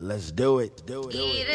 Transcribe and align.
Let's 0.00 0.30
do 0.30 0.60
it. 0.60 0.80
Do 0.86 1.08
it. 1.08 1.12
Do 1.12 1.22
it. 1.24 1.48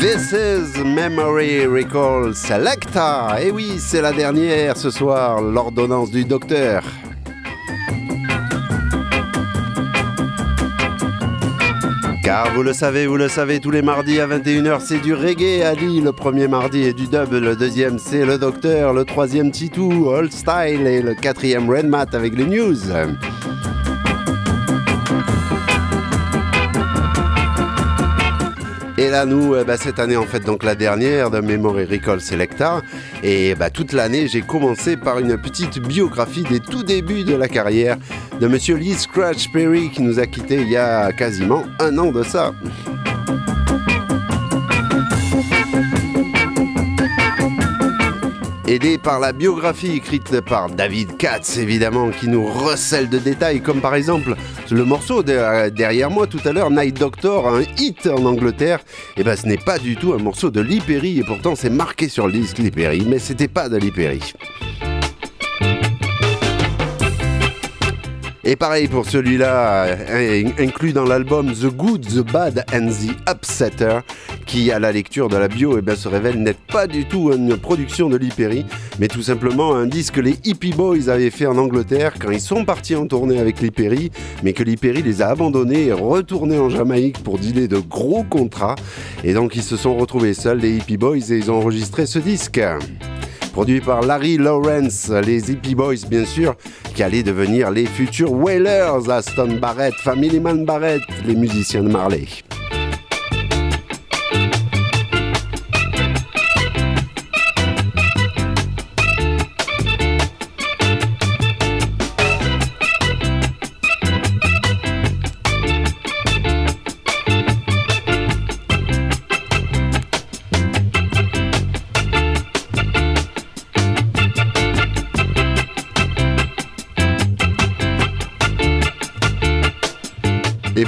This 0.00 0.32
is 0.32 0.76
Memory 0.78 1.66
Recall 1.66 2.34
Selecta. 2.34 3.40
Et 3.40 3.52
oui, 3.52 3.78
c'est 3.78 4.02
la 4.02 4.10
dernière 4.10 4.76
ce 4.76 4.90
soir, 4.90 5.40
l'ordonnance 5.40 6.10
du 6.10 6.24
docteur. 6.24 6.82
Car 12.28 12.52
vous 12.52 12.62
le 12.62 12.74
savez, 12.74 13.06
vous 13.06 13.16
le 13.16 13.26
savez, 13.26 13.58
tous 13.58 13.70
les 13.70 13.80
mardis 13.80 14.20
à 14.20 14.26
21h, 14.26 14.80
c'est 14.80 14.98
du 14.98 15.14
reggae 15.14 15.62
Ali, 15.64 16.02
le 16.02 16.12
premier 16.12 16.46
mardi, 16.46 16.82
et 16.82 16.92
du 16.92 17.06
dub, 17.06 17.32
le 17.32 17.56
deuxième, 17.56 17.98
c'est 17.98 18.26
le 18.26 18.36
docteur, 18.36 18.92
le 18.92 19.06
troisième, 19.06 19.50
Titou, 19.50 20.08
Old 20.08 20.30
Style, 20.30 20.86
et 20.86 21.00
le 21.00 21.14
quatrième, 21.14 21.70
Redmat 21.70 22.08
avec 22.12 22.36
les 22.36 22.44
news. 22.44 22.76
Et 28.98 29.10
là, 29.10 29.24
nous, 29.24 29.54
eh 29.54 29.62
ben, 29.62 29.76
cette 29.76 30.00
année, 30.00 30.16
en 30.16 30.24
fait, 30.24 30.40
donc 30.40 30.64
la 30.64 30.74
dernière 30.74 31.30
de 31.30 31.38
Memory 31.38 31.84
Recall 31.84 32.20
Selecta. 32.20 32.82
Et 33.22 33.54
bah, 33.54 33.70
toute 33.70 33.92
l'année, 33.92 34.26
j'ai 34.26 34.42
commencé 34.42 34.96
par 34.96 35.20
une 35.20 35.38
petite 35.38 35.78
biographie 35.78 36.42
des 36.42 36.58
tout 36.58 36.82
débuts 36.82 37.22
de 37.22 37.36
la 37.36 37.46
carrière 37.46 37.96
de 38.40 38.48
Monsieur 38.48 38.74
Lee 38.74 38.94
Scratch 38.94 39.52
Perry 39.52 39.90
qui 39.90 40.02
nous 40.02 40.18
a 40.18 40.26
quittés 40.26 40.56
il 40.56 40.68
y 40.68 40.76
a 40.76 41.12
quasiment 41.12 41.62
un 41.78 41.96
an 41.96 42.10
de 42.10 42.24
ça. 42.24 42.52
Aidé 48.68 48.98
par 48.98 49.18
la 49.18 49.32
biographie 49.32 49.92
écrite 49.96 50.42
par 50.42 50.68
David 50.68 51.16
Katz, 51.16 51.56
évidemment, 51.56 52.10
qui 52.10 52.28
nous 52.28 52.44
recèle 52.44 53.08
de 53.08 53.16
détails, 53.18 53.62
comme 53.62 53.80
par 53.80 53.94
exemple 53.94 54.34
le 54.70 54.84
morceau 54.84 55.22
de- 55.22 55.70
derrière 55.70 56.10
moi 56.10 56.26
tout 56.26 56.40
à 56.44 56.52
l'heure, 56.52 56.70
Night 56.70 56.98
Doctor, 56.98 57.48
un 57.48 57.62
hit 57.78 58.06
en 58.06 58.26
Angleterre. 58.26 58.80
Et 59.16 59.24
ben, 59.24 59.36
ce 59.36 59.46
n'est 59.46 59.56
pas 59.56 59.78
du 59.78 59.96
tout 59.96 60.12
un 60.12 60.18
morceau 60.18 60.50
de 60.50 60.60
Lee 60.60 60.82
et 61.18 61.22
pourtant 61.24 61.54
c'est 61.56 61.70
marqué 61.70 62.10
sur 62.10 62.26
le 62.26 62.34
disque 62.34 62.58
Lee 62.58 62.70
mais 63.06 63.18
c'était 63.18 63.48
pas 63.48 63.70
de 63.70 63.78
Lee. 63.78 63.90
Et 68.50 68.56
pareil 68.56 68.88
pour 68.88 69.04
celui-là, 69.04 69.84
euh, 69.84 70.44
inclus 70.58 70.94
dans 70.94 71.04
l'album 71.04 71.52
The 71.52 71.66
Good, 71.66 72.06
The 72.06 72.32
Bad 72.32 72.64
and 72.72 72.88
The 72.88 73.30
Upsetter, 73.30 73.98
qui 74.46 74.72
à 74.72 74.78
la 74.78 74.90
lecture 74.90 75.28
de 75.28 75.36
la 75.36 75.48
bio 75.48 75.76
eh 75.76 75.82
ben, 75.82 75.94
se 75.94 76.08
révèle 76.08 76.42
n'être 76.42 76.62
pas 76.72 76.86
du 76.86 77.04
tout 77.04 77.30
une 77.30 77.58
production 77.58 78.08
de 78.08 78.16
Lee 78.16 78.32
mais 78.98 79.08
tout 79.08 79.20
simplement 79.20 79.74
un 79.74 79.84
disque 79.84 80.14
que 80.14 80.22
les 80.22 80.38
Hippie 80.44 80.72
Boys 80.72 81.10
avaient 81.10 81.28
fait 81.28 81.44
en 81.44 81.58
Angleterre 81.58 82.14
quand 82.18 82.30
ils 82.30 82.40
sont 82.40 82.64
partis 82.64 82.96
en 82.96 83.06
tournée 83.06 83.38
avec 83.38 83.60
Lee 83.60 84.10
mais 84.42 84.54
que 84.54 84.62
Lee 84.62 84.78
les 84.82 85.20
a 85.20 85.28
abandonnés 85.28 85.88
et 85.88 85.92
retournés 85.92 86.58
en 86.58 86.70
Jamaïque 86.70 87.22
pour 87.22 87.38
dealer 87.38 87.68
de 87.68 87.76
gros 87.76 88.22
contrats. 88.22 88.76
Et 89.24 89.34
donc 89.34 89.56
ils 89.56 89.62
se 89.62 89.76
sont 89.76 89.94
retrouvés 89.94 90.32
seuls, 90.32 90.60
les 90.60 90.74
Hippie 90.74 90.96
Boys, 90.96 91.32
et 91.32 91.36
ils 91.36 91.50
ont 91.50 91.56
enregistré 91.58 92.06
ce 92.06 92.18
disque. 92.18 92.62
Produit 93.58 93.80
par 93.80 94.02
Larry 94.02 94.36
Lawrence, 94.36 95.10
les 95.10 95.50
Hippie 95.50 95.74
Boys 95.74 96.06
bien 96.08 96.24
sûr, 96.24 96.54
qui 96.94 97.02
allaient 97.02 97.24
devenir 97.24 97.72
les 97.72 97.86
futurs 97.86 98.30
Wailers, 98.30 99.10
Aston 99.10 99.58
Barrett, 99.60 99.94
Family 99.94 100.38
Man 100.38 100.64
Barrett, 100.64 101.02
les 101.26 101.34
musiciens 101.34 101.82
de 101.82 101.88
Marley. 101.88 102.28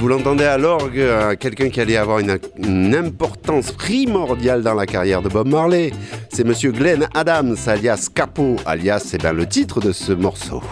Vous 0.01 0.09
l'entendez 0.09 0.45
à 0.45 0.57
l'orgue, 0.57 0.99
euh, 0.99 1.37
quelqu'un 1.37 1.69
qui 1.69 1.79
allait 1.79 1.99
avoir 1.99 2.21
une, 2.21 2.95
importance 2.95 3.71
primordiale 3.73 4.63
dans 4.63 4.73
la 4.73 4.87
carrière 4.87 5.21
de 5.21 5.29
Bob 5.29 5.49
Marley. 5.49 5.93
C'est 6.31 6.45
monsieur 6.45 6.73
Glenn 6.73 7.07
Adams, 7.13 7.55
alias 7.67 8.09
Capo, 8.15 8.57
alias 8.65 9.03
c'est 9.05 9.19
bien 9.19 9.35
le 9.35 9.47
titre 9.47 9.81
de 9.81 9.93
ce 9.93 10.13
morceau. 10.13 10.63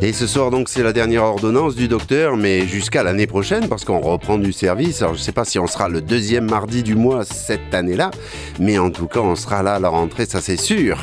Et 0.00 0.12
ce 0.12 0.28
soir 0.28 0.52
donc 0.52 0.68
c'est 0.68 0.84
la 0.84 0.92
dernière 0.92 1.24
ordonnance 1.24 1.74
du 1.74 1.88
docteur, 1.88 2.36
mais 2.36 2.68
jusqu'à 2.68 3.02
l'année 3.02 3.26
prochaine 3.26 3.68
parce 3.68 3.84
qu'on 3.84 3.98
reprend 3.98 4.38
du 4.38 4.52
service. 4.52 5.02
Alors 5.02 5.14
je 5.14 5.20
sais 5.20 5.32
pas 5.32 5.44
si 5.44 5.58
on 5.58 5.66
sera 5.66 5.88
le 5.88 6.00
deuxième 6.00 6.48
mardi 6.48 6.84
du 6.84 6.94
mois 6.94 7.24
cette 7.24 7.74
année-là, 7.74 8.12
mais 8.60 8.78
en 8.78 8.90
tout 8.90 9.08
cas 9.08 9.20
on 9.20 9.34
sera 9.34 9.64
là 9.64 9.74
à 9.74 9.80
la 9.80 9.88
rentrée, 9.88 10.24
ça 10.26 10.40
c'est 10.40 10.56
sûr. 10.56 10.98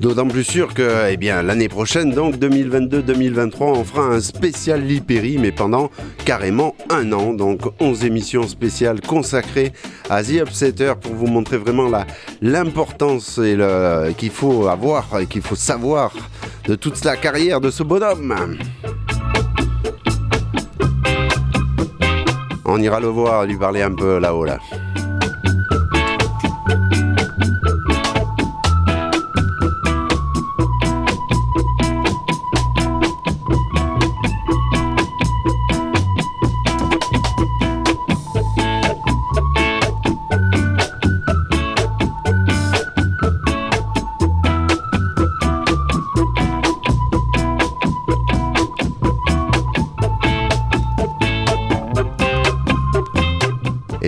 D'autant 0.00 0.26
plus 0.26 0.44
sûr 0.44 0.72
que, 0.72 1.10
eh 1.10 1.16
l'année 1.42 1.68
prochaine, 1.68 2.12
donc 2.12 2.36
2022-2023, 2.36 3.54
on 3.60 3.84
fera 3.84 4.06
un 4.06 4.20
spécial 4.20 4.82
Lipéry, 4.82 5.36
mais 5.36 5.52
pendant 5.52 5.90
carrément 6.24 6.74
un 6.88 7.12
an. 7.12 7.34
Donc 7.34 7.60
11 7.80 8.06
émissions 8.06 8.48
spéciales 8.48 9.02
consacrées 9.02 9.72
à 10.08 10.22
The 10.22 10.40
Upsetter 10.40 10.94
pour 10.98 11.12
vous 11.12 11.26
montrer 11.26 11.58
vraiment 11.58 11.90
l'importance 12.40 13.38
et 13.38 13.58
qu'il 14.16 14.30
faut 14.30 14.68
avoir 14.68 15.20
et 15.20 15.26
qu'il 15.26 15.42
faut 15.42 15.54
savoir 15.54 16.14
de 16.66 16.76
toute 16.76 17.04
la 17.04 17.18
carrière 17.18 17.60
de 17.60 17.70
ce 17.70 17.82
bonhomme. 17.82 18.56
On 22.64 22.80
ira 22.80 23.00
le 23.00 23.08
voir, 23.08 23.44
lui 23.44 23.58
parler 23.58 23.82
un 23.82 23.94
peu 23.94 24.18
là-haut 24.18 24.46
là. 24.46 24.58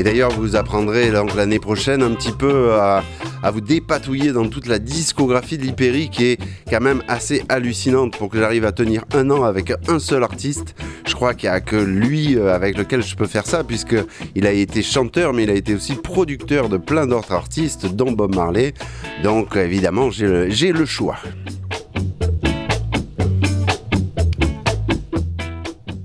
Et 0.02 0.04
d'ailleurs, 0.04 0.32
vous 0.32 0.56
apprendrez 0.56 1.12
l'année 1.12 1.60
prochaine 1.60 2.02
un 2.02 2.10
petit 2.10 2.32
peu 2.32 2.72
à, 2.72 3.04
vous 3.52 3.60
dépatouiller 3.60 4.32
dans 4.32 4.48
toute 4.48 4.66
la 4.66 4.80
discographie 4.80 5.58
de 5.58 5.62
l'Hyperi 5.62 6.10
qui 6.10 6.24
est 6.24 6.40
quand 6.68 6.80
même 6.80 7.04
assez 7.06 7.44
hallucinante 7.48 8.18
pour 8.18 8.28
que 8.28 8.36
j'arrive 8.36 8.64
à 8.64 8.72
tenir 8.72 9.04
un 9.14 9.30
an 9.30 9.44
avec 9.44 9.72
un 9.86 10.00
seul 10.00 10.24
artiste. 10.24 10.74
Je 11.06 11.14
crois 11.14 11.34
qu'il 11.34 11.48
n'y 11.50 11.54
a 11.54 11.60
que 11.60 11.76
lui 11.76 12.36
euh, 12.36 12.52
avec 12.52 12.76
lequel 12.76 13.04
je 13.04 13.14
peux 13.14 13.28
faire 13.28 13.46
ça 13.46 13.62
puisque 13.62 13.94
il 14.34 14.44
a 14.44 14.50
été 14.50 14.82
chanteur 14.82 15.32
mais 15.32 15.44
il 15.44 15.50
a 15.50 15.54
été 15.54 15.72
aussi 15.72 15.94
producteur 15.94 16.68
de 16.68 16.78
plein 16.78 17.06
d'autres 17.06 17.30
artistes 17.30 17.86
dont 17.86 18.10
Bob 18.10 18.34
Marley. 18.34 18.74
Donc 19.22 19.54
évidemment, 19.54 20.10
j'ai 20.10 20.72
le 20.72 20.84
choix. 20.84 21.18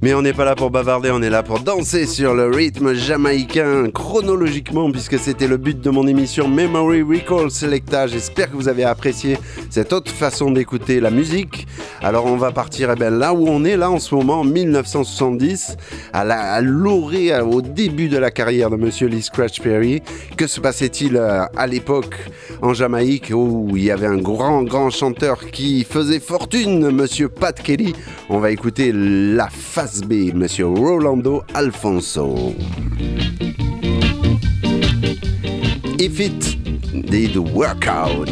Mais 0.04 0.14
on 0.14 0.22
n'est 0.22 0.34
pas 0.34 0.46
là 0.46 0.54
pour 0.54 0.70
bavarder, 0.70 1.10
on 1.12 1.24
est 1.24 1.30
là 1.30 1.42
pour 1.42 1.60
danser 1.60 2.06
sur 2.06 2.36
le 2.36 2.52
rythme 2.52 2.94
jamaïcain 2.94 3.90
chronologiquement 3.90 4.92
puisque 4.92 5.18
c'était 5.18 5.48
le 5.48 5.58
but 5.58 5.82
de 5.82 5.90
mon 5.90 6.06
émission 6.06 6.48
Memory 6.48 7.02
Recall 7.02 7.50
Selecta. 7.50 8.06
J'espère 8.06 8.52
que 8.52 8.56
vous 8.56 8.68
avez 8.68 8.84
apprécié 8.84 9.40
cette 9.72 9.94
autre 9.94 10.12
façon 10.12 10.52
d'écouter 10.52 11.00
la 11.00 11.10
musique 11.10 11.66
Alors 12.04 12.28
on 12.28 12.38
va 12.38 12.52
partir 12.52 12.92
eh 12.92 12.96
ben, 12.96 13.18
là 13.18 13.34
où 13.34 13.48
on 13.48 13.66
est 13.66 13.76
là 13.76 13.90
en 13.90 13.98
ce 13.98 14.14
moment, 14.14 14.42
en 14.42 14.44
1970, 14.44 15.78
à 16.14 16.62
l'orée, 16.62 17.36
au 17.42 17.64
début 17.64 18.08
de 18.08 18.20
la 18.20 18.30
carrière 18.30 18.70
de 18.70 18.76
Monsieur 18.76 19.08
Lee 19.08 19.24
Scratch 19.24 19.62
Perry. 19.62 20.04
Que 20.38 20.46
se 20.46 20.60
passait-il 20.60 21.18
euh, 21.18 21.46
à 21.56 21.66
l'époque 21.66 22.16
en 22.62 22.76
Jamaïque 22.76 23.32
où 23.34 23.72
il 23.76 23.86
y 23.86 23.92
avait 23.92 24.06
un 24.06 24.18
grand 24.18 24.62
grand 24.62 24.92
chanteur 24.92 25.50
qui 25.50 25.84
faisait 25.84 26.20
fortune, 26.20 26.92
Monsieur 26.92 27.30
Pat 27.30 27.60
Kelly? 27.60 27.96
On 28.30 28.38
va 28.38 28.52
écouter 28.52 28.92
la 28.94 29.50
face 29.50 29.87
B, 30.07 30.31
Monsieur 30.34 30.68
Rolando 30.68 31.45
Alphonso. 31.54 32.54
If 36.00 36.19
it 36.19 37.06
did 37.10 37.38
work 37.38 37.88
out. 37.88 38.28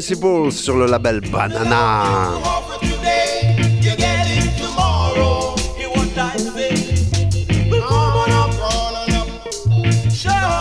Sur 0.00 0.76
le 0.76 0.86
label 0.86 1.20
Banana. 1.20 2.32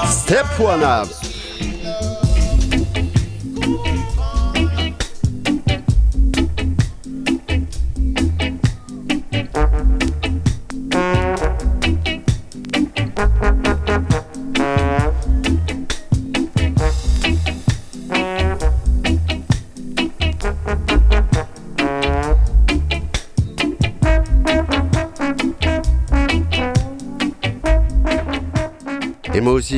Step 0.07 0.59
one 0.59 0.83
up. 0.83 1.22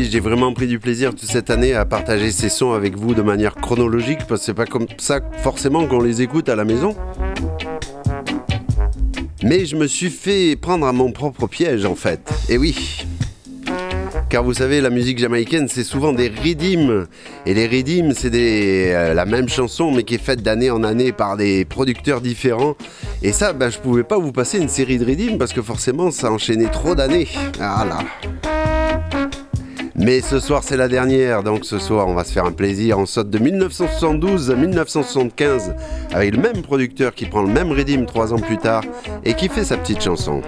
J'ai 0.03 0.19
vraiment 0.19 0.51
pris 0.53 0.67
du 0.67 0.79
plaisir 0.79 1.11
toute 1.11 1.29
cette 1.29 1.49
année 1.49 1.73
à 1.73 1.85
partager 1.85 2.31
ces 2.31 2.49
sons 2.49 2.73
avec 2.73 2.97
vous 2.97 3.13
de 3.13 3.21
manière 3.21 3.55
chronologique, 3.55 4.19
parce 4.27 4.41
que 4.41 4.45
c'est 4.47 4.53
pas 4.53 4.65
comme 4.65 4.87
ça 4.97 5.21
forcément 5.41 5.87
qu'on 5.87 6.01
les 6.01 6.21
écoute 6.21 6.49
à 6.49 6.55
la 6.55 6.65
maison. 6.65 6.95
Mais 9.43 9.65
je 9.65 9.75
me 9.75 9.87
suis 9.87 10.09
fait 10.09 10.57
prendre 10.57 10.85
à 10.85 10.91
mon 10.91 11.11
propre 11.11 11.47
piège 11.47 11.85
en 11.85 11.95
fait. 11.95 12.29
Et 12.49 12.57
oui. 12.57 13.05
Car 14.29 14.43
vous 14.43 14.53
savez, 14.53 14.81
la 14.81 14.89
musique 14.89 15.19
jamaïcaine, 15.19 15.67
c'est 15.69 15.83
souvent 15.83 16.11
des 16.11 16.27
rythmes. 16.27 17.05
Et 17.45 17.53
les 17.53 17.67
rythmes, 17.67 18.11
c'est 18.13 18.31
euh, 18.33 19.13
la 19.13 19.25
même 19.25 19.47
chanson, 19.47 19.91
mais 19.91 20.03
qui 20.03 20.15
est 20.15 20.23
faite 20.23 20.41
d'année 20.41 20.71
en 20.71 20.83
année 20.83 21.11
par 21.11 21.37
des 21.37 21.63
producteurs 21.63 22.21
différents. 22.21 22.75
Et 23.21 23.31
ça, 23.31 23.53
ben, 23.53 23.69
je 23.69 23.77
pouvais 23.77 24.03
pas 24.03 24.17
vous 24.17 24.31
passer 24.31 24.57
une 24.57 24.67
série 24.67 24.97
de 24.97 25.05
rythmes 25.05 25.37
parce 25.37 25.53
que 25.53 25.61
forcément, 25.61 26.11
ça 26.11 26.31
enchaînait 26.31 26.71
trop 26.71 26.95
d'années. 26.95 27.27
Ah 27.61 27.85
là. 27.87 27.99
Mais 30.05 30.21
ce 30.21 30.39
soir 30.39 30.61
c'est 30.63 30.77
la 30.77 30.87
dernière, 30.87 31.41
donc 31.41 31.65
ce 31.65 31.79
soir 31.79 32.07
on 32.07 32.13
va 32.13 32.23
se 32.23 32.31
faire 32.31 32.45
un 32.45 32.51
plaisir. 32.51 32.99
On 32.99 33.07
saute 33.07 33.31
de 33.31 33.39
1972 33.39 34.51
à 34.51 34.55
1975 34.55 35.73
avec 36.13 36.35
le 36.35 36.41
même 36.43 36.61
producteur 36.61 37.15
qui 37.15 37.25
prend 37.25 37.41
le 37.41 37.51
même 37.51 37.71
rythme 37.71 38.05
trois 38.05 38.31
ans 38.31 38.37
plus 38.37 38.59
tard 38.59 38.83
et 39.23 39.33
qui 39.33 39.49
fait 39.49 39.63
sa 39.63 39.77
petite 39.77 40.03
chanson. 40.03 40.43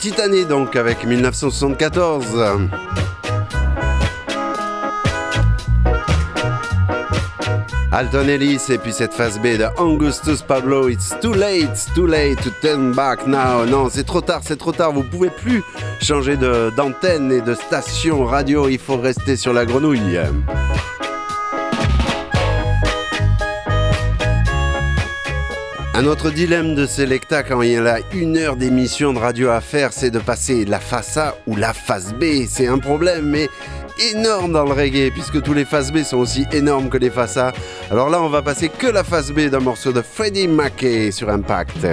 Petite 0.00 0.18
année 0.18 0.46
donc 0.46 0.76
avec 0.76 1.04
1974. 1.04 2.24
Alton 7.92 8.28
Ellis 8.28 8.62
et 8.70 8.78
puis 8.78 8.94
cette 8.94 9.12
phase 9.12 9.38
B 9.38 9.58
de 9.58 9.66
Augustus 9.78 10.40
Pablo, 10.40 10.88
It's 10.88 11.12
too 11.20 11.34
late, 11.34 11.64
it's 11.64 11.84
too 11.94 12.06
late 12.06 12.40
to 12.42 12.48
turn 12.62 12.92
back 12.92 13.26
now. 13.26 13.66
Non, 13.66 13.90
c'est 13.90 14.04
trop 14.04 14.22
tard, 14.22 14.40
c'est 14.42 14.56
trop 14.56 14.72
tard, 14.72 14.92
vous 14.92 15.02
pouvez 15.02 15.28
plus 15.28 15.62
changer 16.00 16.38
d'antenne 16.38 17.30
et 17.30 17.42
de 17.42 17.52
station 17.52 18.24
radio, 18.24 18.70
il 18.70 18.78
faut 18.78 18.96
rester 18.96 19.36
sur 19.36 19.52
la 19.52 19.66
grenouille. 19.66 20.18
Un 26.00 26.06
autre 26.06 26.30
dilemme 26.30 26.74
de 26.74 26.86
Selecta 26.86 27.42
quand 27.42 27.60
il 27.60 27.72
y 27.72 27.76
a 27.76 27.98
une 28.14 28.38
heure 28.38 28.56
d'émission 28.56 29.12
de 29.12 29.18
radio 29.18 29.50
à 29.50 29.60
faire, 29.60 29.92
c'est 29.92 30.10
de 30.10 30.18
passer 30.18 30.64
la 30.64 30.80
face 30.80 31.18
A 31.18 31.36
ou 31.46 31.56
la 31.56 31.74
face 31.74 32.14
B. 32.14 32.46
C'est 32.48 32.68
un 32.68 32.78
problème, 32.78 33.26
mais 33.26 33.50
énorme 34.14 34.52
dans 34.52 34.64
le 34.64 34.72
reggae, 34.72 35.12
puisque 35.12 35.42
tous 35.42 35.52
les 35.52 35.66
faces 35.66 35.92
B 35.92 35.98
sont 36.02 36.16
aussi 36.16 36.46
énormes 36.52 36.88
que 36.88 36.96
les 36.96 37.10
faces 37.10 37.36
A. 37.36 37.52
Alors 37.90 38.08
là, 38.08 38.22
on 38.22 38.30
va 38.30 38.40
passer 38.40 38.70
que 38.70 38.86
la 38.86 39.04
face 39.04 39.30
B 39.30 39.50
d'un 39.50 39.60
morceau 39.60 39.92
de 39.92 40.00
Freddie 40.00 40.48
Mackey 40.48 41.10
sur 41.10 41.28
Impact. 41.28 41.86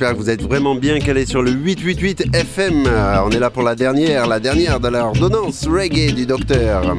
J'espère 0.00 0.16
que 0.16 0.22
vous 0.22 0.30
êtes 0.30 0.42
vraiment 0.42 0.74
bien 0.74 0.98
calé 0.98 1.26
sur 1.26 1.42
le 1.42 1.50
888 1.50 2.34
FM. 2.34 2.84
Euh, 2.86 3.16
on 3.22 3.30
est 3.32 3.38
là 3.38 3.50
pour 3.50 3.62
la 3.62 3.74
dernière, 3.74 4.26
la 4.26 4.40
dernière 4.40 4.80
de 4.80 4.88
l'ordonnance 4.88 5.66
reggae 5.66 6.14
du 6.14 6.24
docteur. 6.24 6.96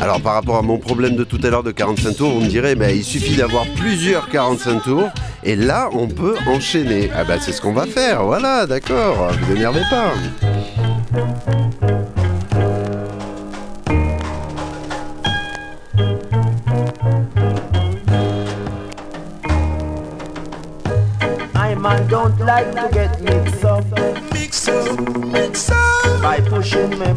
Alors 0.00 0.22
par 0.22 0.32
rapport 0.32 0.56
à 0.56 0.62
mon 0.62 0.78
problème 0.78 1.14
de 1.14 1.24
tout 1.24 1.38
à 1.42 1.50
l'heure 1.50 1.62
de 1.62 1.72
45 1.72 2.16
tours, 2.16 2.30
vous 2.30 2.40
me 2.40 2.48
direz, 2.48 2.74
bah, 2.74 2.90
il 2.90 3.04
suffit 3.04 3.36
d'avoir 3.36 3.66
plusieurs 3.76 4.30
45 4.30 4.82
tours, 4.82 5.10
et 5.42 5.56
là 5.56 5.90
on 5.92 6.08
peut 6.08 6.36
enchaîner. 6.46 7.10
Ah 7.14 7.24
bah 7.24 7.34
c'est 7.38 7.52
ce 7.52 7.60
qu'on 7.60 7.74
va 7.74 7.84
faire, 7.84 8.24
voilà, 8.24 8.64
d'accord, 8.64 9.30
vous 9.42 9.56
énervez 9.56 9.82
pas. 9.90 10.14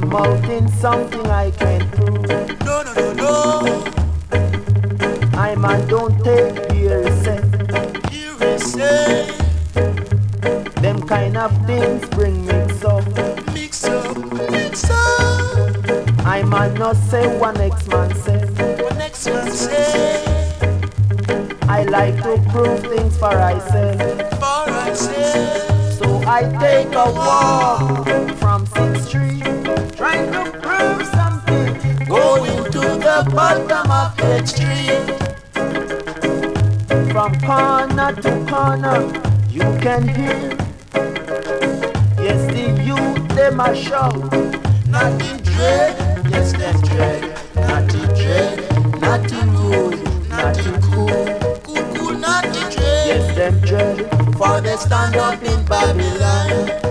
Pushing 0.07 0.19
my 0.19 0.19
mouth 0.19 0.49
in 0.49 0.67
something 0.69 1.25
I 1.27 1.51
can't 1.51 1.91
prove. 1.91 2.27
No, 2.65 2.83
no, 2.83 2.93
no, 2.93 3.13
no. 3.13 3.83
I 5.37 5.55
man 5.55 5.87
don't 5.87 6.23
take 6.23 6.71
hearsay. 6.71 7.41
Hearsay. 8.09 9.31
Them 10.81 11.01
kind 11.07 11.37
of 11.37 11.51
things 11.65 12.07
bring 12.09 12.45
mix 12.45 12.83
up. 12.83 13.05
Mix 13.53 13.83
up, 13.85 14.17
mix 14.51 14.89
up. 14.89 16.25
I 16.25 16.43
man 16.43 16.73
not 16.75 16.95
say 16.95 17.37
one 17.37 17.55
next 17.55 17.87
man 17.87 18.13
say. 18.15 18.45
One 18.83 18.97
next 18.97 19.25
man 19.27 19.51
say. 19.51 20.23
I 21.69 21.83
like 21.83 22.15
to 22.23 22.37
prove 22.49 22.81
things 22.81 23.17
for 23.17 23.31
myself. 23.31 23.99
So 25.97 26.21
I 26.25 26.43
take 26.59 26.93
a 26.93 27.11
walk 27.11 28.37
bottom 33.37 33.91
of 33.91 34.17
the 34.17 34.43
street. 34.47 35.05
From 37.11 37.31
corner 37.41 38.11
to 38.23 38.31
corner, 38.49 38.99
you 39.47 39.61
can 39.79 40.07
hear. 40.07 40.57
Yes, 42.17 42.41
the 42.51 42.65
youth, 42.83 43.27
they 43.35 43.49
a 43.49 43.75
shout. 43.75 44.17
Not 44.89 45.21
in 45.21 45.37
dread, 45.43 45.93
yes, 46.31 46.51
them 46.53 46.81
dread. 46.81 47.21
Not 47.55 47.93
in 47.93 48.07
dread, 48.19 49.01
not 49.01 49.31
in 49.31 49.47
rude, 49.55 50.29
not 50.29 50.57
in 50.65 50.81
cool. 50.81 51.25
Cool, 51.63 51.83
cool, 51.93 52.13
not 52.17 52.45
in 52.45 52.67
dread. 52.73 53.07
Yes, 53.11 53.35
them 53.35 53.59
dread 53.61 54.33
for 54.35 54.61
they 54.61 54.77
stand 54.77 55.15
up 55.15 55.43
in 55.43 55.63
Babylon. 55.65 56.86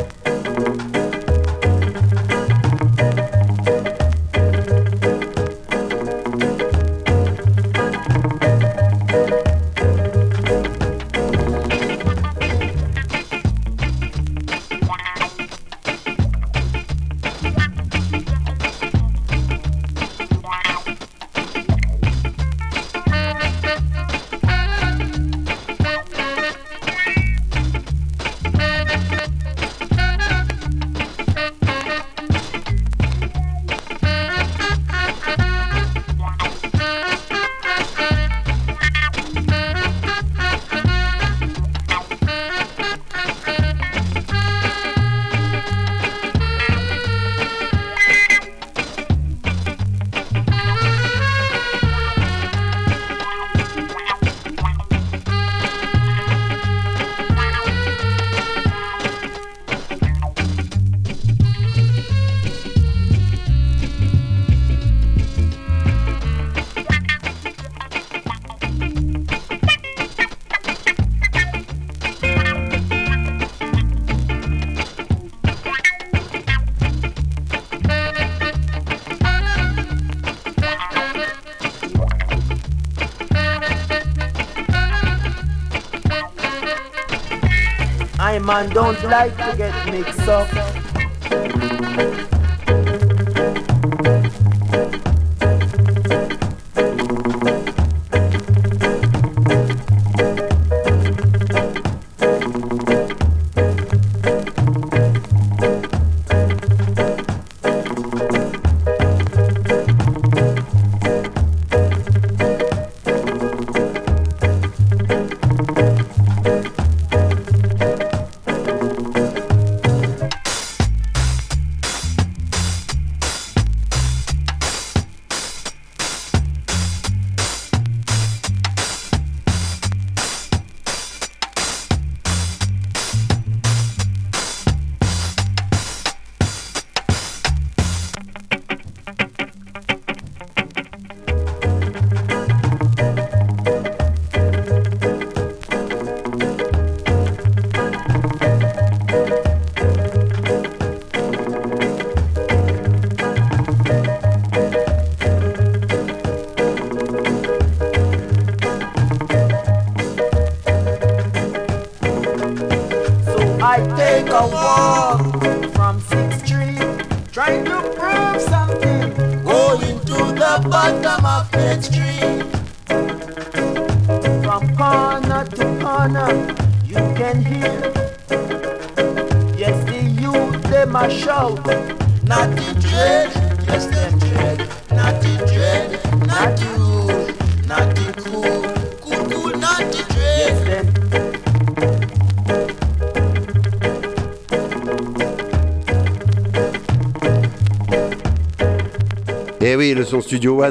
Man 88.46 88.70
don't 88.70 89.02
like 89.02 89.36
to 89.38 89.56
get 89.56 89.74
mixed 89.90 90.28
up. 90.28 90.75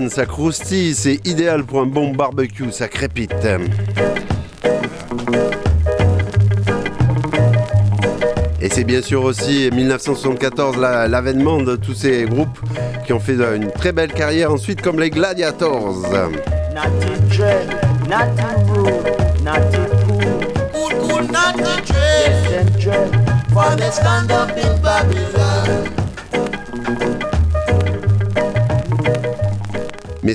Ça 0.09 0.25
croustille, 0.25 0.93
c'est 0.93 1.25
idéal 1.25 1.63
pour 1.63 1.79
un 1.79 1.85
bon 1.85 2.11
barbecue, 2.11 2.71
ça 2.71 2.87
crépite. 2.87 3.33
Et 8.61 8.69
c'est 8.69 8.83
bien 8.83 9.01
sûr 9.01 9.23
aussi 9.23 9.69
1974 9.71 10.77
l'avènement 10.77 11.61
de 11.61 11.75
tous 11.77 11.93
ces 11.93 12.25
groupes 12.25 12.59
qui 13.05 13.13
ont 13.13 13.19
fait 13.19 13.35
une 13.35 13.71
très 13.71 13.93
belle 13.93 14.11
carrière 14.11 14.51
ensuite 14.51 14.81
comme 14.81 14.99
les 14.99 15.09
Gladiators. 15.09 15.95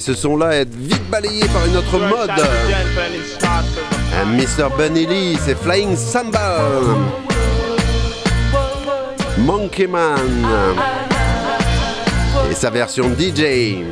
Mais 0.01 0.07
ce 0.07 0.15
son-là 0.15 0.53
est 0.55 0.75
vite 0.75 1.11
balayé 1.11 1.45
par 1.53 1.67
une 1.67 1.77
autre 1.77 1.99
mode. 1.99 2.31
Un 4.19 4.25
Mr. 4.25 4.75
Bunny 4.79 5.05
Lee, 5.05 5.39
c'est 5.45 5.55
Flying 5.55 5.95
Samba. 5.95 6.63
Monkey 9.37 9.87
Man. 9.87 10.47
Et 12.51 12.55
sa 12.55 12.71
version 12.71 13.11
DJ. 13.11 13.85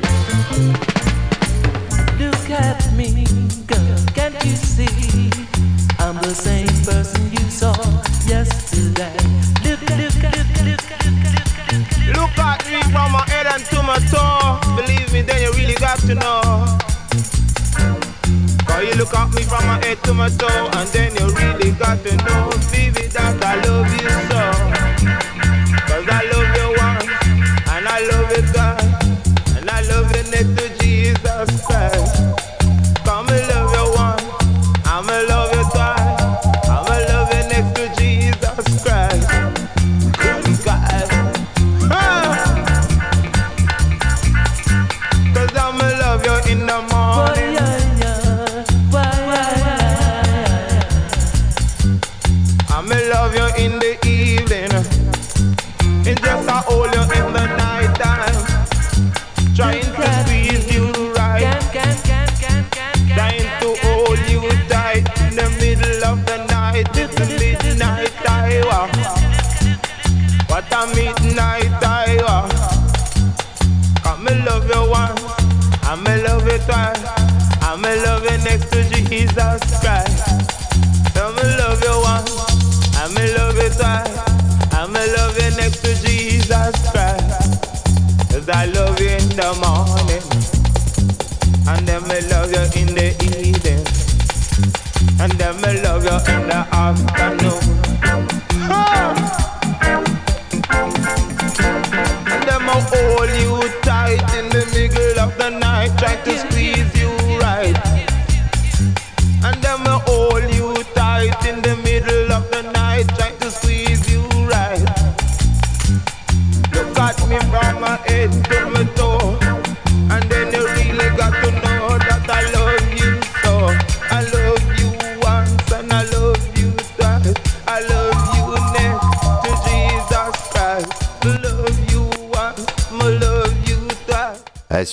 Got 15.89 16.01
to 16.01 16.15
know. 16.15 16.41
Cause 18.67 18.85
you 18.85 18.95
look 19.01 19.15
at 19.15 19.33
me 19.33 19.43
from 19.43 19.65
my 19.67 19.83
head 19.83 19.97
to 20.05 20.13
my 20.13 20.29
toe, 20.29 20.69
and 20.75 20.89
then 20.91 21.17
you 21.17 21.27
really 21.35 21.71
got 21.79 22.05
to 22.05 22.15
know, 22.27 22.51
baby, 22.71 23.07
that 23.09 23.43
I 23.43 23.55
love 23.65 23.91
you 24.03 24.11
so. 24.29 24.38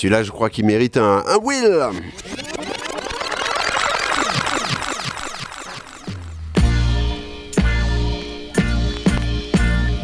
Celui-là, 0.06 0.22
je 0.22 0.30
crois 0.30 0.50
qu'il 0.50 0.64
mérite 0.64 0.98
un, 0.98 1.24
Will. 1.42 1.82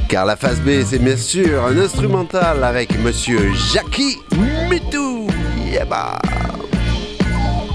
Car 0.08 0.26
la 0.26 0.34
phase 0.34 0.60
B, 0.60 0.70
c'est 0.84 0.98
bien 0.98 1.16
sûr 1.16 1.64
un 1.64 1.78
instrumental 1.78 2.64
avec 2.64 2.98
Monsieur 2.98 3.52
Jackie 3.72 4.18
Mitou. 4.68 5.28
Yeah, 5.70 5.84
bah. 5.84 6.18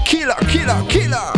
Killer, 0.04 0.34
killer, 0.50 0.86
killer. 0.86 1.37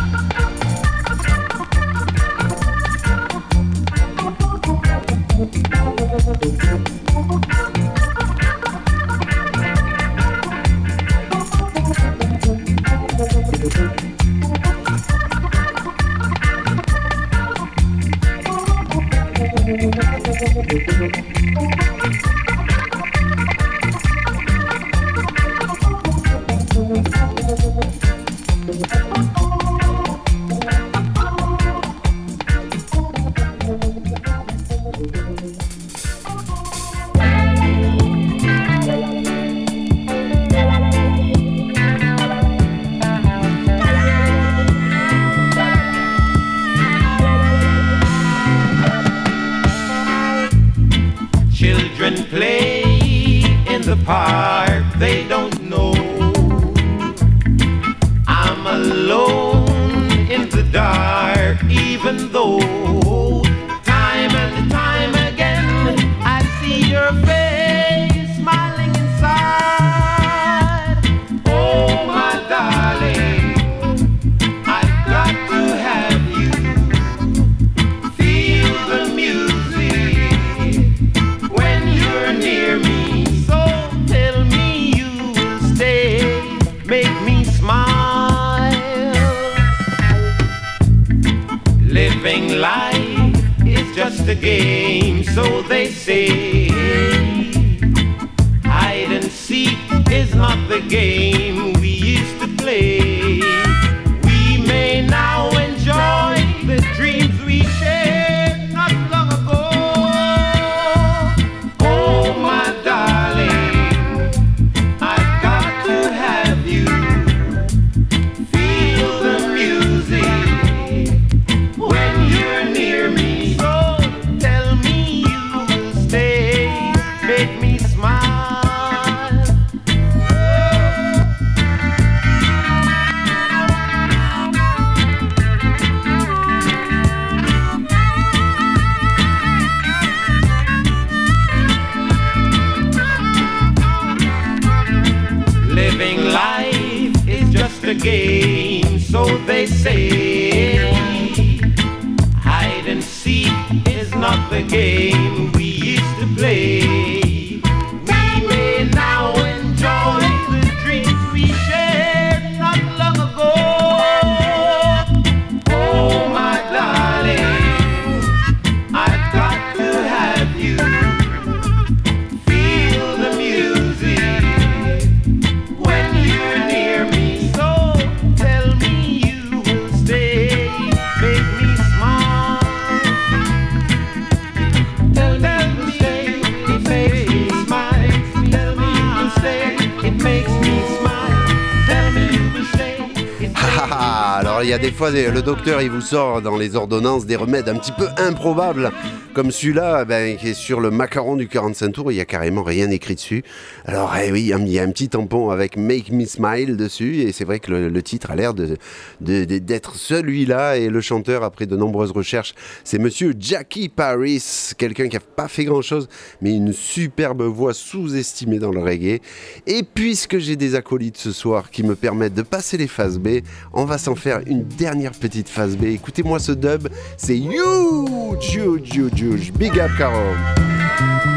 le 195.09 195.41
docteur 195.41 195.81
il 195.81 195.89
vous 195.89 196.01
sort 196.01 196.43
dans 196.43 196.55
les 196.55 196.75
ordonnances 196.75 197.25
des 197.25 197.35
remèdes 197.35 197.67
un 197.67 197.75
petit 197.75 197.91
peu 197.91 198.07
improbables, 198.17 198.91
comme 199.33 199.51
celui-là, 199.51 200.05
ben, 200.05 200.37
qui 200.37 200.49
est 200.49 200.53
sur 200.53 200.81
le 200.81 200.91
macaron 200.91 201.35
du 201.35 201.47
45 201.47 201.91
tours, 201.91 202.11
il 202.11 202.15
y 202.15 202.21
a 202.21 202.25
carrément 202.25 202.63
rien 202.63 202.89
écrit 202.89 203.15
dessus. 203.15 203.43
Alors 203.85 204.13
eh 204.15 204.31
oui, 204.31 204.51
il 204.51 204.69
y 204.69 204.79
a 204.79 204.83
un 204.83 204.91
petit 204.91 205.09
tampon 205.09 205.49
avec 205.49 205.77
Make 205.77 206.11
Me 206.11 206.25
Smile 206.25 206.75
dessus, 206.75 207.21
et 207.21 207.31
c'est 207.31 207.45
vrai 207.45 207.59
que 207.59 207.71
le, 207.71 208.03
titre 208.03 208.31
a 208.31 208.35
l'air 208.35 208.53
de, 208.53 208.77
d'être 209.21 209.95
celui-là, 209.95 210.77
et 210.77 210.89
le 210.89 211.01
chanteur, 211.01 211.43
après 211.43 211.65
de 211.65 211.77
nombreuses 211.77 212.11
recherches, 212.11 212.53
c'est 212.83 212.99
Monsieur 212.99 213.33
Jackie 213.39 213.89
Paris, 213.89 214.43
quelqu'un 214.77 215.07
qui 215.07 215.15
n'a 215.15 215.21
pas 215.21 215.47
fait 215.47 215.65
grand-chose, 215.65 216.09
mais 216.41 216.55
une 216.55 216.73
superbe 216.73 217.43
voix 217.43 217.73
sous-estimée 217.73 218.59
dans 218.59 218.71
le 218.71 218.81
reggae. 218.81 219.21
Et 219.67 219.83
puisque 219.83 220.39
j'ai 220.39 220.55
des 220.55 220.75
acolytes 220.75 221.17
ce 221.17 221.31
soir 221.31 221.71
qui 221.71 221.83
me 221.83 221.95
permettent 221.95 222.33
de 222.33 222.41
passer 222.41 222.77
les 222.77 222.87
phases 222.87 223.19
B, 223.19 223.39
on 223.73 223.85
va 223.85 223.97
s'en 223.97 224.15
faire 224.15 224.41
une 224.45 224.63
dernière 224.63 225.11
petite 225.11 225.47
phase 225.47 225.77
B. 225.77 225.85
Écoutez-moi 225.85 226.39
ce 226.39 226.51
dub, 226.51 226.89
c'est 227.17 227.37
huge, 227.37 228.55
huge, 228.55 228.97
huge, 228.97 229.21
Big 229.31 229.79
up, 229.79 229.91
Caro. 229.91 231.30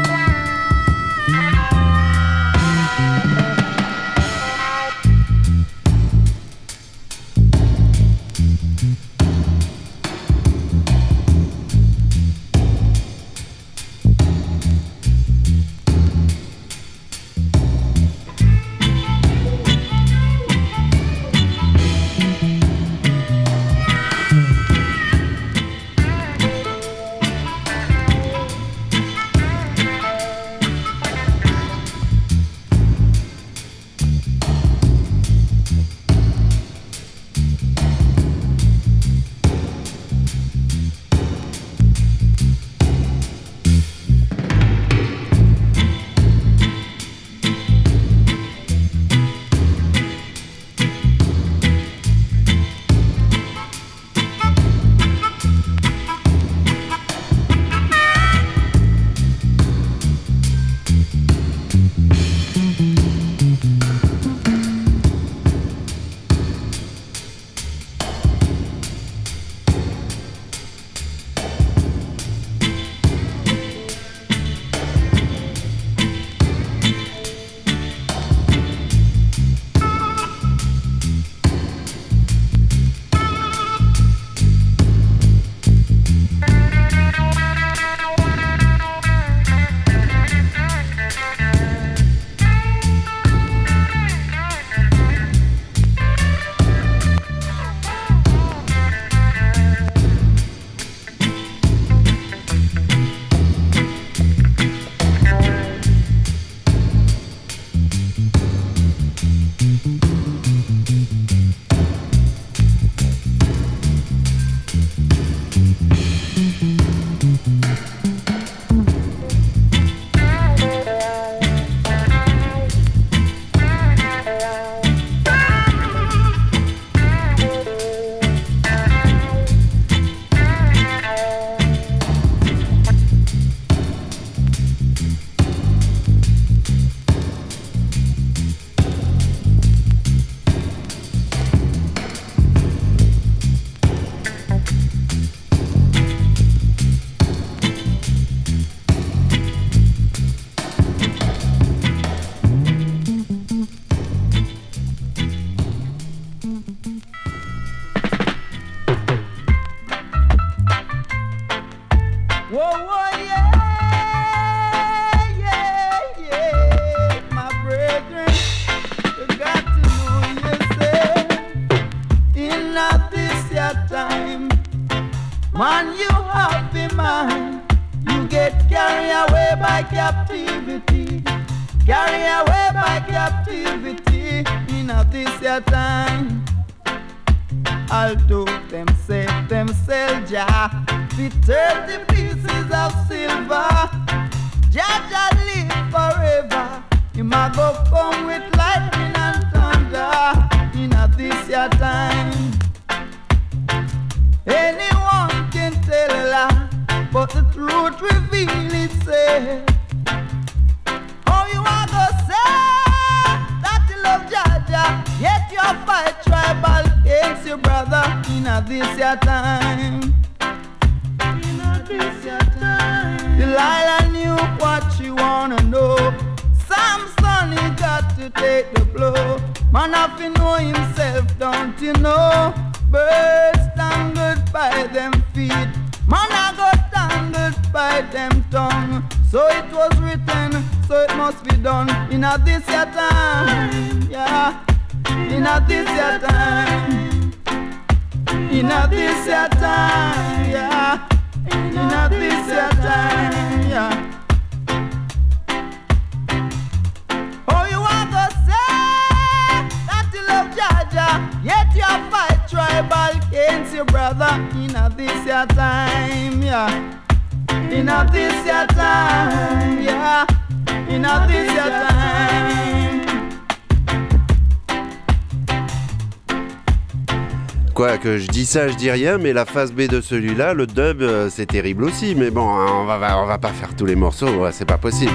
ça 278.55 278.69
je 278.69 278.75
dis 278.75 278.89
rien, 278.89 279.17
mais 279.17 279.33
la 279.33 279.43
phase 279.43 279.73
B 279.73 279.81
de 279.81 279.99
celui-là, 279.99 280.53
le 280.53 280.65
dub, 280.65 281.01
euh, 281.01 281.29
c'est 281.29 281.45
terrible 281.45 281.83
aussi. 281.83 282.15
Mais 282.15 282.29
bon, 282.29 282.47
hein, 282.47 282.67
on 282.71 282.85
va, 282.85 283.21
on 283.21 283.25
va 283.25 283.37
pas 283.37 283.49
faire 283.49 283.75
tous 283.75 283.85
les 283.85 283.97
morceaux, 283.97 284.29
c'est 284.53 284.63
pas 284.63 284.77
possible. 284.77 285.11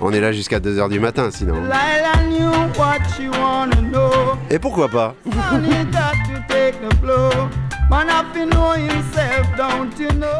On 0.00 0.14
est 0.14 0.20
là 0.20 0.32
jusqu'à 0.32 0.60
2h 0.60 0.88
du 0.88 0.98
matin 0.98 1.28
sinon. 1.30 1.56
Et 4.48 4.58
pourquoi 4.58 4.88
pas? 4.88 5.14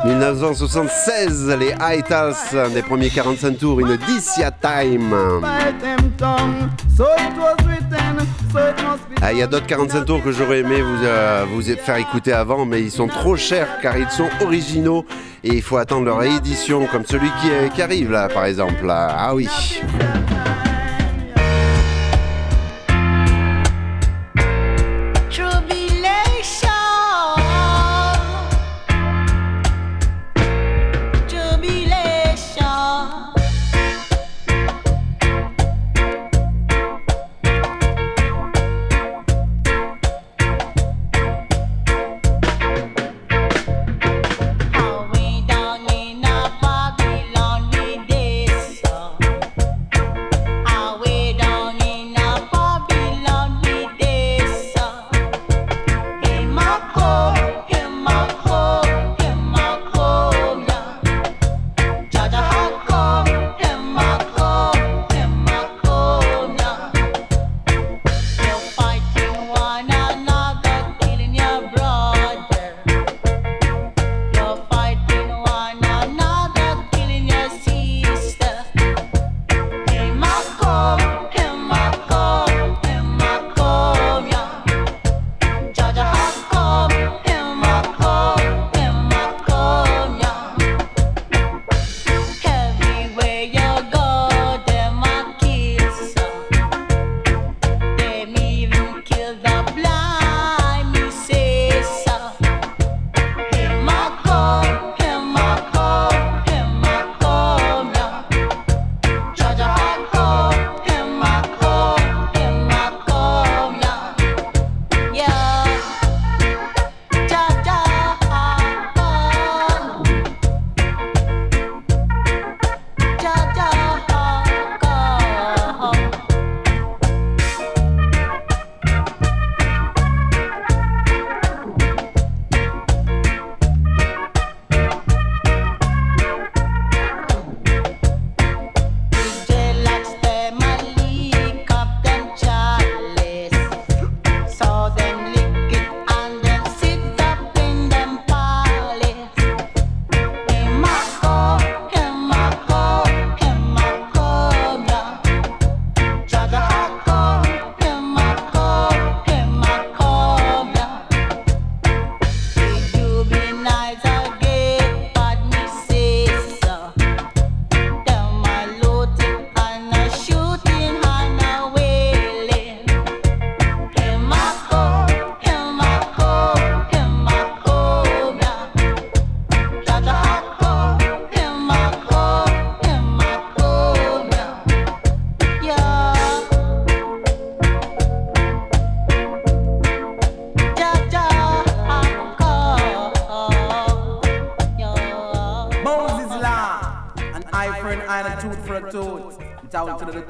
1976, 0.05 1.57
les 1.59 1.75
Itals, 1.99 2.35
un 2.55 2.69
des 2.69 2.83
premiers 2.83 3.11
45 3.11 3.59
tours, 3.59 3.81
une 3.81 3.97
Dicia 3.97 4.53
Time. 4.53 5.13
Ah, 9.21 9.33
il 9.33 9.39
y 9.39 9.43
a 9.43 9.47
d'autres 9.49 9.67
45 9.67 10.05
tours 10.05 10.23
que 10.23 10.31
j'aurais 10.31 10.61
aimé 10.61 10.81
vous, 10.81 11.05
euh, 11.05 11.45
vous 11.51 11.63
faire 11.63 11.97
écouter 11.97 12.33
avant, 12.33 12.65
mais 12.65 12.83
ils 12.83 12.91
sont 12.91 13.09
trop 13.09 13.37
chers 13.37 13.81
car 13.83 13.97
ils 13.97 14.11
sont 14.11 14.29
originaux 14.43 15.05
et 15.43 15.55
il 15.55 15.63
faut 15.63 15.77
attendre 15.77 16.05
leur 16.05 16.23
édition, 16.23 16.87
comme 16.87 17.05
celui 17.05 17.29
qui, 17.41 17.49
qui 17.75 17.83
arrive 17.83 18.13
là, 18.13 18.29
par 18.29 18.45
exemple. 18.45 18.87
Ah 18.89 19.35
oui. 19.35 19.49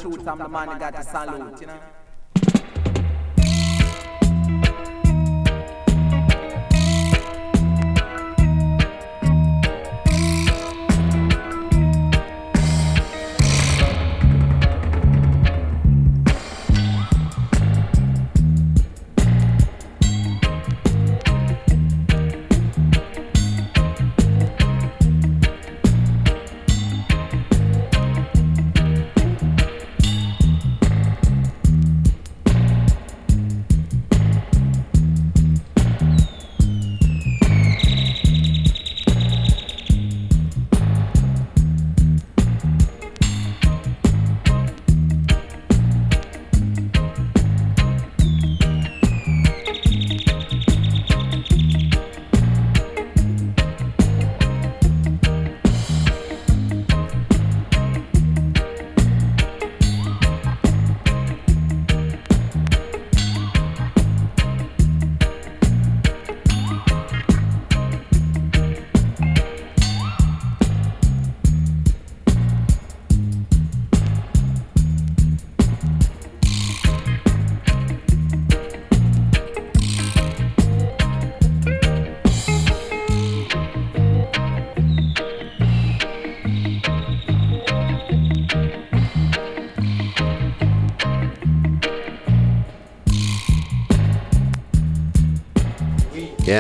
truth, 0.01 0.27
I'm 0.27 0.39
the 0.39 0.49
man 0.49 0.69
that 0.69 0.81
got 0.81 0.93
the 0.95 1.03
salute, 1.03 1.61
you 1.61 1.67
know. 1.67 2.00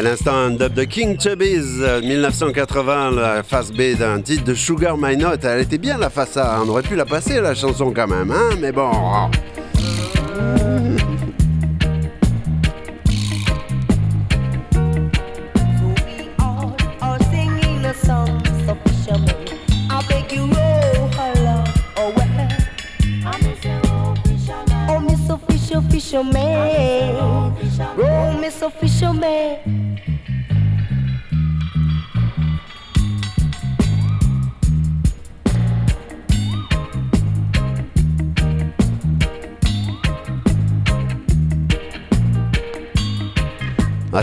À 0.00 0.02
l'instant, 0.02 0.34
un 0.34 0.50
dub 0.52 0.72
de 0.72 0.84
King 0.84 1.20
Chubbies, 1.20 1.82
1980, 2.02 3.10
la 3.10 3.42
face 3.42 3.70
B 3.70 3.98
d'un 3.98 4.22
titre 4.22 4.44
de 4.44 4.54
Sugar 4.54 4.96
My 4.96 5.14
Note. 5.14 5.44
Elle 5.44 5.60
était 5.60 5.76
bien 5.76 5.98
la 5.98 6.08
face 6.08 6.38
A, 6.38 6.58
on 6.64 6.68
aurait 6.70 6.80
pu 6.80 6.96
la 6.96 7.04
passer 7.04 7.38
la 7.38 7.54
chanson 7.54 7.92
quand 7.94 8.06
même, 8.06 8.30
hein, 8.30 8.56
mais 8.58 8.72
bon. 8.72 8.90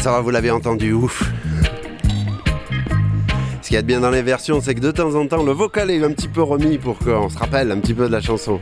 Vous 0.08 0.30
l'avez 0.30 0.51
entendu, 0.51 0.93
ouf. 0.93 1.24
Ce 3.62 3.68
qu'il 3.68 3.76
y 3.76 3.78
a 3.78 3.82
de 3.82 3.88
bien 3.88 3.99
dans 3.99 4.10
les 4.10 4.22
versions, 4.22 4.62
c'est 4.62 4.74
que 4.74 4.80
de 4.80 4.91
temps 4.91 5.14
en 5.16 5.28
temps, 5.28 5.43
le 5.43 5.51
vocal 5.51 5.91
est 5.91 6.01
un 6.01 6.12
petit 6.12 6.30
peu 6.30 6.41
remis 6.41 6.78
pour 6.78 6.97
qu'on 6.97 7.28
se 7.30 7.38
rappelle 7.38 7.72
un 7.72 7.80
petit 7.80 7.93
peu 7.93 8.08
de 8.08 8.14
la 8.14 8.22
chanson. 8.22 8.60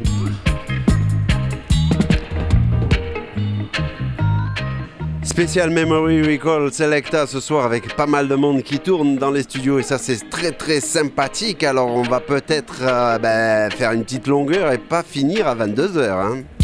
Spécial 5.23 5.69
Memory 5.69 6.23
Recall 6.23 6.73
Selecta 6.73 7.27
ce 7.27 7.39
soir 7.39 7.65
avec 7.65 7.95
pas 7.95 8.07
mal 8.07 8.27
de 8.27 8.35
monde 8.35 8.63
qui 8.63 8.79
tourne 8.79 9.17
dans 9.17 9.31
les 9.31 9.43
studios 9.43 9.79
et 9.79 9.83
ça 9.83 9.97
c'est 9.97 10.29
très 10.29 10.51
très 10.51 10.79
sympathique. 10.79 11.63
Alors 11.63 11.89
on 11.93 12.03
va 12.03 12.21
peut-être 12.21 12.81
euh, 12.81 13.19
ben, 13.19 13.69
faire 13.69 13.91
une 13.91 14.03
petite 14.03 14.27
longueur 14.27 14.71
et 14.71 14.77
pas 14.77 15.03
finir 15.03 15.47
à 15.47 15.55
22h. 15.55 16.09
Hein. 16.09 16.54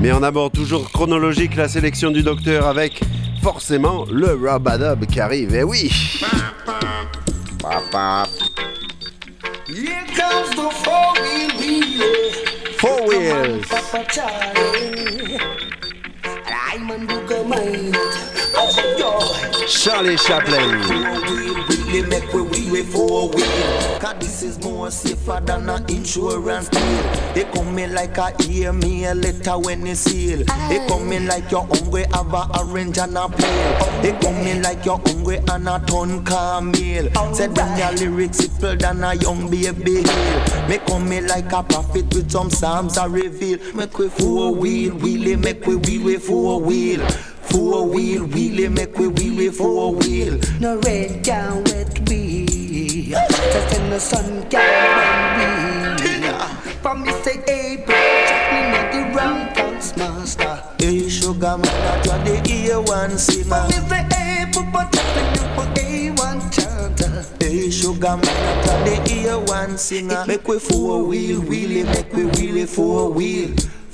Mais 0.00 0.12
on 0.12 0.22
aborde 0.22 0.52
toujours 0.52 0.90
chronologique 0.90 1.56
la 1.56 1.68
sélection 1.68 2.10
du 2.10 2.22
docteur 2.22 2.66
avec 2.66 3.00
forcément 3.42 4.04
le 4.10 4.38
Rabadub 4.40 5.06
qui 5.06 5.20
arrive. 5.20 5.54
Et 5.54 5.64
oui 5.64 5.90
Four 12.78 13.06
wheels. 13.08 13.60
Charlie 19.66 20.16
Chaplin. 20.16 21.57
Really 21.88 22.08
make 22.08 22.32
we 22.32 22.42
we 22.42 22.70
we 22.70 22.82
four 22.82 23.28
wheel. 23.30 23.98
Cause 23.98 24.16
this 24.20 24.42
is 24.42 24.58
more 24.62 24.90
safer 24.90 25.40
than 25.44 25.68
an 25.68 25.84
insurance 25.90 26.68
deal. 26.68 27.02
They 27.34 27.44
come 27.44 27.78
in 27.78 27.94
like 27.94 28.16
a 28.18 28.30
hear 28.42 28.72
me 28.72 29.04
a 29.06 29.14
letter 29.14 29.58
when 29.58 29.82
they 29.84 29.94
seal. 29.94 30.44
They 30.68 30.86
come 30.88 31.12
in 31.12 31.26
like 31.26 31.50
you're 31.50 31.62
hungry, 31.62 32.04
have 32.12 32.32
a 32.32 32.58
orange 32.58 32.98
and 32.98 33.16
a 33.16 33.28
pale. 33.28 34.02
They 34.02 34.12
come 34.20 34.36
in 34.46 34.62
like 34.62 34.84
you're 34.84 34.98
hungry 34.98 35.38
and 35.48 35.68
a 35.68 35.78
ton 35.86 36.24
camel. 36.24 37.34
Said 37.34 37.56
when 37.56 37.78
your 37.78 37.92
lyrics 37.92 38.38
simple 38.38 38.76
than 38.76 39.04
a 39.04 39.14
young 39.14 39.50
baby 39.50 40.02
hill. 40.02 40.68
Me 40.68 40.78
come 40.86 41.12
in 41.12 41.26
like 41.26 41.52
a 41.52 41.62
prophet 41.62 42.14
with 42.14 42.30
some 42.30 42.50
psalms 42.50 42.98
I 42.98 43.06
reveal. 43.06 43.58
Make 43.74 43.98
we 43.98 44.08
four 44.08 44.54
wheel, 44.54 44.92
wheelie, 44.94 45.42
make 45.42 45.66
we 45.66 45.76
wheel, 45.76 46.04
we 46.04 46.16
four 46.18 46.60
wheel. 46.60 47.06
Four 47.50 47.86
wheel, 47.88 48.26
wheelie, 48.26 48.70
make 48.70 48.96
we 48.98 49.08
wheel, 49.08 49.36
we 49.36 49.48
four 49.50 49.94
wheel. 49.94 50.38
No 50.60 50.78
red 50.80 51.24
can 51.24 51.64
wet 51.64 52.08
we. 52.08 52.46
Just 53.10 53.78
in 53.78 53.90
the 53.90 53.98
sun 54.00 54.48
can 54.48 54.60
run 54.98 55.96
we. 55.96 56.72
From 56.82 57.02
me 57.02 57.12
say 57.22 57.42
April, 57.48 57.96
check 58.28 58.52
me 58.52 58.60
not 58.70 58.92
the 58.92 59.00
wrong 59.16 59.54
dance 59.54 59.96
master. 59.96 60.62
Hey, 60.78 61.08
sugar 61.08 61.56
man, 61.58 61.62
that 61.62 62.04
you 62.06 62.18
the 62.24 62.82
A1 62.84 63.18
singer. 63.18 63.44
From 63.44 63.68
me 63.68 63.88
say 63.88 64.06
April, 64.42 64.66
but 64.72 64.92
check 64.92 65.32
me 65.32 65.38
for 65.54 65.66
A1 65.80 66.38
chanter. 66.54 67.24
Hey, 67.40 67.70
sugar 67.70 68.16
man, 68.16 68.22
that 68.22 68.86
you 68.86 69.24
the 69.24 69.28
A1 69.30 69.78
singer. 69.78 70.24
Make 70.26 70.46
we 70.46 70.58
four 70.58 71.02
wheel, 71.02 71.40
wheelie, 71.42 71.84
make 71.86 72.12
we 72.12 72.22
wheelie 72.24 72.68
four 72.68 73.10
wheel. 73.10 73.50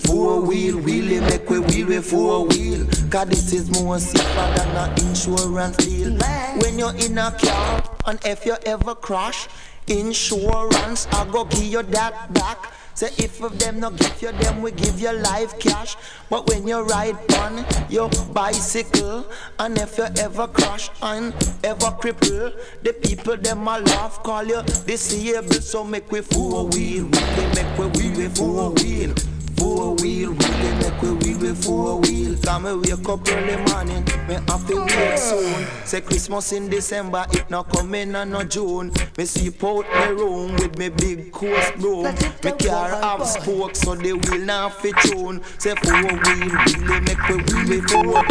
Four 0.07 0.41
wheel, 0.41 0.77
wheelie, 0.77 1.21
make 1.21 1.49
we 1.49 1.61
wheel 1.61 1.89
with 1.89 2.07
four 2.07 2.47
wheel. 2.47 2.87
Cause 3.11 3.29
this 3.29 3.53
is 3.53 3.71
more 3.71 3.99
safer 3.99 4.53
than 4.57 4.69
an 4.77 5.07
insurance 5.07 5.77
deal. 5.79 6.19
When 6.61 6.79
you're 6.79 6.95
in 6.97 7.19
a 7.19 7.31
car, 7.33 7.83
and 8.07 8.19
if 8.25 8.45
you 8.45 8.57
ever 8.67 8.95
crash, 8.95 9.49
insurance, 9.87 11.07
I 11.13 11.27
go 11.31 11.45
give 11.45 11.65
you 11.65 11.83
that 11.83 12.33
back. 12.35 12.73
Say 12.95 13.11
if 13.19 13.43
of 13.43 13.59
them 13.59 13.81
no 13.81 13.91
give 13.91 14.23
you 14.23 14.31
them, 14.33 14.63
we 14.63 14.71
give 14.71 15.01
you 15.01 15.11
live 15.13 15.59
cash. 15.59 15.97
But 16.31 16.49
when 16.49 16.69
you 16.69 16.81
ride 16.83 17.17
on 17.39 17.65
your 17.89 18.09
bicycle, 18.33 19.27
and 19.59 19.77
if 19.79 19.99
you 19.99 20.07
ever 20.19 20.47
crash 20.47 20.91
and 21.03 21.35
ever 21.65 21.91
cripple, 21.99 22.55
the 22.83 22.93
people 22.93 23.37
them 23.37 23.67
a 23.67 23.81
laugh, 23.81 24.23
call 24.23 24.45
you 24.45 24.63
disabled. 24.87 25.65
So 25.65 25.83
make 25.83 26.11
we 26.13 26.21
four 26.21 26.69
wheel, 26.69 27.07
really 27.07 27.55
make 27.55 27.79
we 27.79 28.11
wheel 28.11 28.31
four 28.31 28.71
wheel. 28.71 29.15
Four 29.57 29.95
wheel, 29.97 30.33
We 30.33 30.47
really 30.47 30.75
make 30.79 31.03
we 31.03 31.11
wheel 31.13 31.39
with 31.39 31.65
four 31.65 32.01
wheel. 32.01 32.37
Come 32.45 32.65
me 32.65 32.73
wake 32.75 33.09
up 33.09 33.29
early 33.29 33.57
morning, 33.71 34.05
me 34.29 34.35
have 34.35 34.67
to 34.69 34.85
wake 34.85 35.19
soon. 35.19 35.67
Say 35.85 36.01
Christmas 36.01 36.53
in 36.53 36.69
December, 36.69 37.27
it 37.33 37.49
not 37.51 37.71
coming 37.71 38.15
and 38.15 38.31
no 38.33 38.43
June. 38.45 38.93
Me 39.17 39.25
sweep 39.25 39.63
out 39.65 39.87
my 39.95 40.07
room 40.09 40.53
with 40.55 40.77
me 40.79 40.89
big 40.89 41.33
coast 41.33 41.75
broom. 41.77 42.05
Me 42.45 42.53
car 42.53 42.91
have 42.91 43.27
spokes, 43.27 43.81
so 43.81 43.95
the 43.95 44.13
wheel 44.13 44.45
not 44.45 44.75
fit 44.81 44.97
tune. 45.03 45.43
Say 45.59 45.75
four 45.77 46.03
wheel, 46.03 46.17
really 46.19 47.01
make 47.01 47.29
we 47.29 47.37
wheel 47.37 47.69
with 47.69 47.91
four. 47.91 48.25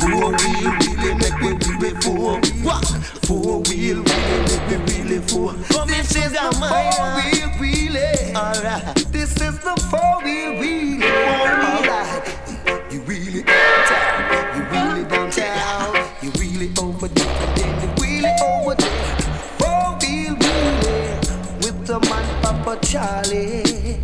Four 0.00 0.30
wheel, 0.32 0.72
really 0.80 1.14
make 1.14 1.40
we 1.40 1.52
wheel 1.54 1.78
with 1.80 2.04
four. 2.04 2.40
What? 2.62 2.84
Four 3.26 3.60
wheel, 3.62 4.02
really 4.02 4.38
make 4.44 4.68
we 4.68 4.76
wheel 4.76 5.08
with 5.08 5.30
four. 5.30 5.52
In, 5.52 6.04
she's 6.04 6.32
a 6.32 6.52
Four 6.52 7.06
wheel 7.18 7.48
wheelie. 7.58 8.34
Alright. 8.36 8.94
This 9.10 9.32
is 9.40 9.58
the 9.58 9.74
four 9.90 10.22
wheel 10.22 10.52
wheelie. 10.62 11.02
Alright. 11.02 12.92
You 12.92 13.00
really 13.00 13.42
downtown. 13.42 14.56
You 14.56 14.62
really 14.70 15.04
downtown. 15.08 16.08
You 16.22 16.30
really 16.38 16.70
over 16.80 17.08
there. 17.08 17.54
Then 17.56 17.80
you 17.82 17.88
really 18.00 18.32
over 18.44 18.74
there. 18.76 19.16
Four 19.58 19.98
wheel 20.00 20.34
wheelie. 20.36 20.84
Eh? 20.86 21.20
With 21.64 21.86
the 21.86 21.98
man 22.08 22.42
Papa 22.42 22.78
Charlie. 22.86 24.00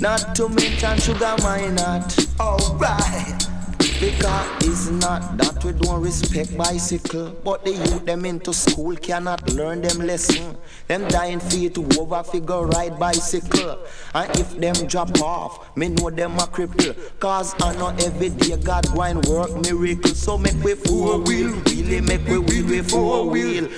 Not 0.00 0.34
to 0.34 0.48
mention 0.48 0.98
Sugar 0.98 1.36
Minott. 1.38 2.26
Alright. 2.40 3.53
Because 4.00 4.64
it's 4.66 4.90
not 4.90 5.36
that 5.38 5.64
we 5.64 5.72
don't 5.72 6.02
respect 6.02 6.56
bicycle, 6.58 7.30
but 7.44 7.64
the 7.64 7.70
youth 7.70 8.04
them 8.04 8.24
into 8.24 8.52
school 8.52 8.96
cannot 8.96 9.48
learn 9.52 9.82
them 9.82 10.06
lesson. 10.06 10.56
Them 10.88 11.06
dying 11.08 11.40
feet 11.40 11.74
to 11.76 11.86
over 11.98 12.22
figure 12.24 12.66
ride 12.66 12.98
bicycle. 12.98 13.78
And 14.14 14.38
if 14.38 14.58
them 14.58 14.74
drop 14.88 15.20
off, 15.22 15.76
me 15.76 15.88
know 15.88 16.10
them 16.10 16.34
a 16.34 16.42
cripple. 16.42 16.94
Cause 17.20 17.54
I 17.62 17.74
know 17.76 17.94
every 18.04 18.30
day 18.30 18.56
God 18.56 18.84
go 18.94 19.02
and 19.02 19.24
work 19.26 19.54
miracle. 19.62 20.10
So 20.14 20.36
make 20.38 20.60
we 20.62 20.74
four 20.74 21.20
wheel, 21.20 21.52
really 21.66 22.00
make 22.00 22.26
we 22.26 22.38
wheel 22.38 22.66
we 22.66 22.82
four 22.82 23.30
wheel. 23.30 23.68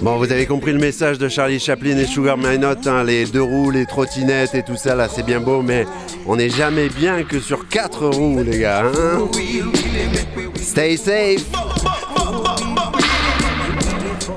Bon, 0.00 0.16
vous 0.18 0.32
avez 0.32 0.46
compris 0.46 0.72
le 0.72 0.78
message 0.78 1.18
de 1.18 1.28
Charlie 1.28 1.58
Chaplin 1.58 1.96
et 1.96 2.06
Sugar 2.06 2.36
My 2.36 2.58
Note, 2.58 2.86
hein, 2.86 3.02
les 3.02 3.24
deux 3.26 3.42
roues, 3.42 3.70
les 3.70 3.86
trottinettes 3.86 4.54
et 4.54 4.62
tout 4.62 4.76
ça, 4.76 4.94
là, 4.94 5.08
c'est 5.08 5.24
bien 5.24 5.40
beau, 5.40 5.62
mais 5.62 5.86
on 6.26 6.36
n'est 6.36 6.50
jamais 6.50 6.88
bien 6.88 7.22
que 7.24 7.40
sur 7.40 7.66
quatre 7.68 8.06
roues, 8.06 8.42
les 8.44 8.58
gars. 8.58 8.84
Hein 8.86 9.28
Stay 10.56 10.96
safe 10.96 11.44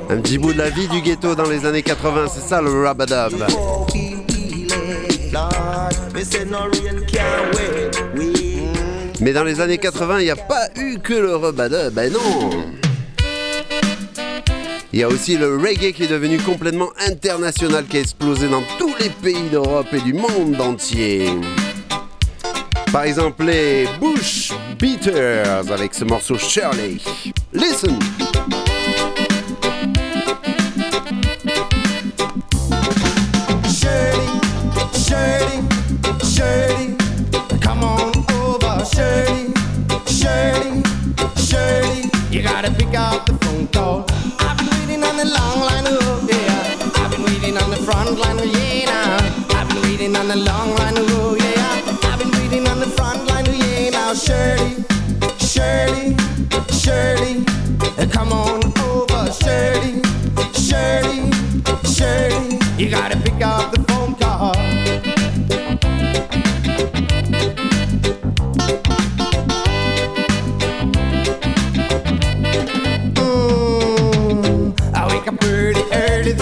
Un 0.10 0.18
petit 0.22 0.38
bout 0.38 0.54
de 0.54 0.58
la 0.58 0.70
vie 0.70 0.88
du 0.88 1.02
ghetto 1.02 1.36
dans 1.36 1.50
les 1.50 1.66
années 1.66 1.84
80, 1.84 2.28
c'est 2.34 2.48
ça 2.48 2.62
le 2.62 2.84
rabadab. 2.84 3.34
Four 3.50 3.88
wheel 3.94 4.20
wheelie. 4.30 5.32
Lord, 5.32 6.14
me 6.14 6.24
say 6.24 6.46
no 6.46 6.70
rain 6.70 7.06
can't 7.06 7.54
wait. 7.56 7.99
Mais 9.22 9.34
dans 9.34 9.44
les 9.44 9.60
années 9.60 9.78
80, 9.78 10.20
il 10.20 10.24
n'y 10.26 10.30
a 10.30 10.36
pas 10.36 10.70
eu 10.78 10.98
que 11.00 11.14
le 11.14 11.36
rabadab, 11.36 11.94
ben 11.94 12.12
non 12.12 12.50
Il 14.94 15.00
y 15.00 15.04
a 15.04 15.10
aussi 15.10 15.38
le 15.38 15.58
reggae 15.58 15.92
qui 15.92 16.04
est 16.04 16.08
devenu 16.08 16.38
complètement 16.38 16.90
international, 17.06 17.86
qui 17.86 17.98
a 17.98 18.00
explosé 18.00 18.48
dans 18.48 18.64
tous 18.78 18.94
les 19.00 19.10
pays 19.10 19.50
d'Europe 19.52 19.88
et 19.92 20.00
du 20.00 20.14
monde 20.14 20.60
entier. 20.62 21.26
Par 22.94 23.04
exemple, 23.04 23.44
les 23.44 23.88
Bush 24.00 24.52
Beaters 24.80 25.70
avec 25.72 25.94
ce 25.94 26.06
morceau 26.06 26.38
Shirley. 26.38 26.98
Listen! 27.54 28.00
Shirley, 33.70 34.26
Shirley, 34.94 35.62
Shirley, 36.24 36.89
gotta 42.62 42.76
pick 42.76 42.94
up 42.94 43.26
the 43.26 43.34
phone 43.46 43.68
call. 43.68 44.06
I've 44.40 44.58
been 44.58 44.68
waiting 44.80 45.04
on 45.04 45.16
the 45.16 45.26
long 45.26 45.60
line, 45.62 45.86
oh 45.88 46.28
yeah. 46.30 47.02
I've 47.02 47.12
been 47.12 47.24
waiting 47.24 47.58
on 47.58 47.70
the 47.70 47.78
front 47.78 48.20
line, 48.20 48.38
oh 48.38 48.44
yeah. 48.44 48.86
Now. 48.86 49.58
I've 49.58 49.70
been 49.70 49.82
waiting 49.84 50.16
on 50.16 50.28
the 50.28 50.36
long 50.36 50.76
line, 50.76 50.96
oh 50.98 51.38
yeah. 51.40 52.10
I've 52.10 52.20
been 52.20 52.32
waiting 52.32 52.68
on 52.68 52.80
the 52.80 52.88
front 52.98 53.26
line, 53.30 53.46
oh 53.48 53.54
yeah. 53.54 53.92
Now 53.92 54.14
Shirley, 54.14 54.84
Shirley, 55.40 56.18
Shirley, 56.82 57.46
uh, 57.98 58.08
come 58.12 58.34
on 58.34 58.60
over, 58.90 59.32
Shirley, 59.32 60.02
Shirley, 60.68 61.32
Shirley. 61.96 62.60
You 62.78 62.90
gotta 62.90 63.18
pick 63.18 63.42
up 63.42 63.72
the 63.72 63.82
phone 63.88 64.16
call. 64.16 64.29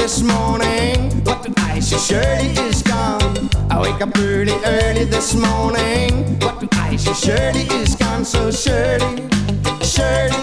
This 0.07 0.23
morning, 0.23 1.21
but 1.25 1.43
the 1.43 1.53
icy 1.57 1.97
Shirley 1.97 2.51
is 2.69 2.81
gone. 2.81 3.49
I 3.69 3.81
wake 3.81 4.01
up 4.01 4.17
early, 4.17 4.55
early 4.63 5.03
this 5.03 5.35
morning, 5.35 6.39
but 6.39 6.61
the 6.61 6.69
icy 6.71 7.13
Shirley 7.13 7.67
is 7.81 7.93
gone. 7.93 8.23
So 8.23 8.49
Shirley, 8.49 9.27
Shirley, 9.83 10.36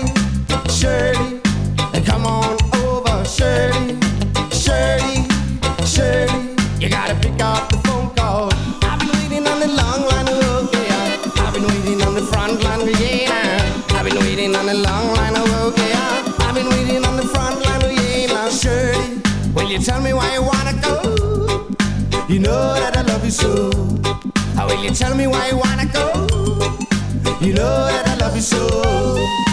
tell 19.95 20.03
me 20.03 20.13
why 20.13 20.35
you 20.35 20.43
wanna 20.43 20.75
go? 20.83 21.69
You 22.29 22.41
know 22.41 22.75
that 22.75 22.97
I 22.97 23.03
love 23.03 23.25
you 23.25 23.31
so. 23.31 23.71
How 24.57 24.67
will 24.67 24.83
you 24.83 24.91
tell 24.91 25.15
me 25.15 25.29
why 25.29 25.51
you 25.51 25.57
wanna 25.57 25.87
go? 25.87 26.27
You 27.41 27.55
know 27.55 27.87
that 27.87 28.09
I 28.09 28.17
love 28.17 28.35
you 28.35 28.43
so. 28.43 29.44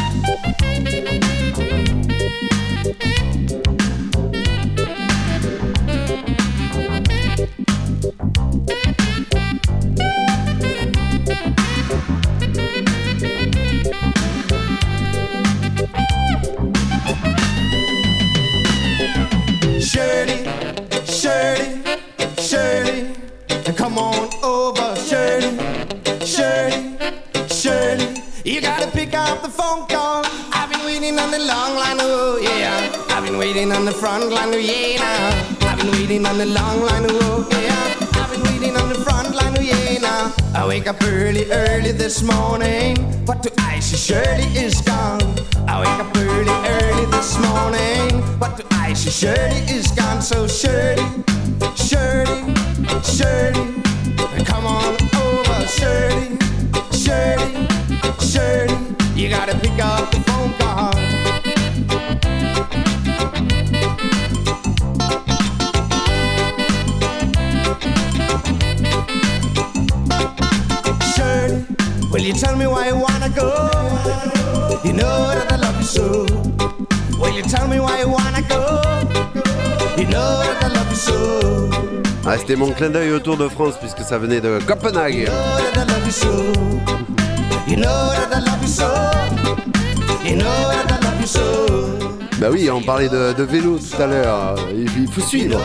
Wake 40.82 40.90
up 40.90 41.04
early, 41.04 41.46
early 41.52 41.92
this 41.92 42.24
morning, 42.24 42.96
but 43.24 43.44
to 43.44 43.52
icy 43.60 43.96
Shirley 43.96 44.48
is 44.58 44.82
gone. 44.82 45.22
I 45.68 45.80
wake 45.80 46.00
up 46.04 46.18
early, 46.18 46.50
early 46.50 47.06
this 47.12 47.38
morning, 47.38 48.24
but 48.40 48.58
to 48.58 48.66
icy 48.72 49.12
Shirley 49.12 49.62
is 49.70 49.92
gone. 49.92 50.24
So 50.24 50.48
Shirley, 50.48 51.06
Shirley, 51.76 52.56
Shirley, 53.04 53.51
Ah, 82.26 82.38
c'était 82.38 82.56
mon 82.56 82.72
clin 82.72 82.90
d'œil 82.90 83.12
autour 83.12 83.36
de 83.36 83.48
France 83.50 83.74
puisque 83.80 84.08
ça 84.08 84.18
venait 84.18 84.42
de 84.42 84.60
Copenhague. 84.66 85.30
Bah 92.40 92.48
oui, 92.52 92.70
on 92.72 92.82
parlait 92.82 93.10
de, 93.10 93.34
de 93.34 93.44
vélo 93.44 93.78
tout 93.78 94.02
à 94.02 94.08
l'heure. 94.08 94.56
Il, 94.74 95.08
faut 95.12 95.22
suivre. 95.22 95.60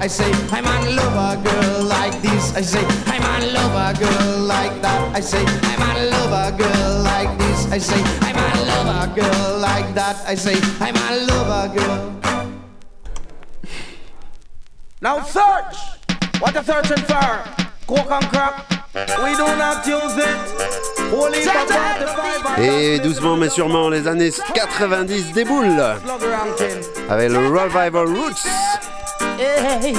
I 0.00 0.06
say, 0.06 0.30
I'm 0.52 0.64
on 0.64 0.96
love 0.96 1.16
a 1.16 1.36
girl 1.42 1.84
like 1.84 2.22
this. 2.22 2.56
I 2.56 2.62
say, 2.62 2.80
I'm 3.06 3.22
on 3.22 3.52
love 3.52 3.74
a 3.74 3.92
girl 3.98 4.46
like 4.46 4.80
that. 4.80 5.14
I 5.14 5.20
say, 5.20 5.44
I'm 5.44 5.82
on 5.82 6.10
love 6.10 6.32
a 6.32 6.56
girl 6.56 7.02
like 7.02 7.36
this. 7.38 7.70
I 7.70 7.78
say, 7.78 8.02
I'm 8.22 8.27
that. 9.98 10.16
I 10.26 10.36
say 10.36 10.54
I'm 10.80 10.94
a 10.94 11.26
lover 11.26 11.74
girl. 11.74 12.14
Now 15.00 15.22
search. 15.22 15.76
What 16.40 16.54
you 16.54 16.62
searching 16.62 17.04
for? 17.10 17.30
Coke 17.88 18.10
and 18.10 18.26
crack? 18.32 18.54
We 18.94 19.30
do 19.34 19.46
not 19.64 19.86
use 19.86 20.16
it. 20.16 20.38
45 21.10 22.58
Et 22.58 22.98
doucement 23.00 23.36
mais 23.36 23.48
sûrement, 23.48 23.88
les 23.88 24.06
années 24.06 24.30
90 24.54 25.32
déboulent 25.32 25.82
avec 27.08 27.30
le 27.30 27.48
Revival 27.48 28.06
Roots. 28.06 28.46
Hey, 29.20 29.92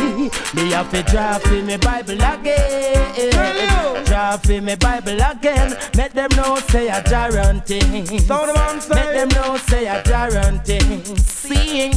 me 0.53 0.71
have 0.71 0.89
to 0.91 1.03
drop 1.03 1.45
in 1.47 1.65
my 1.67 1.77
Bible 1.77 2.13
again. 2.21 4.05
Drop 4.05 4.49
in 4.49 4.65
my 4.65 4.75
Bible 4.75 5.19
again. 5.21 5.77
Make 5.95 6.13
them 6.13 6.29
know 6.35 6.55
say 6.69 6.87
a 6.89 7.01
guarantee. 7.03 8.19
Sound 8.19 8.53
man 8.55 8.81
say. 8.81 8.95
Make 8.95 9.13
them 9.13 9.29
know 9.29 9.57
say 9.57 9.87
a 9.87 10.01
guarantee. 10.03 11.03
Sing. 11.17 11.93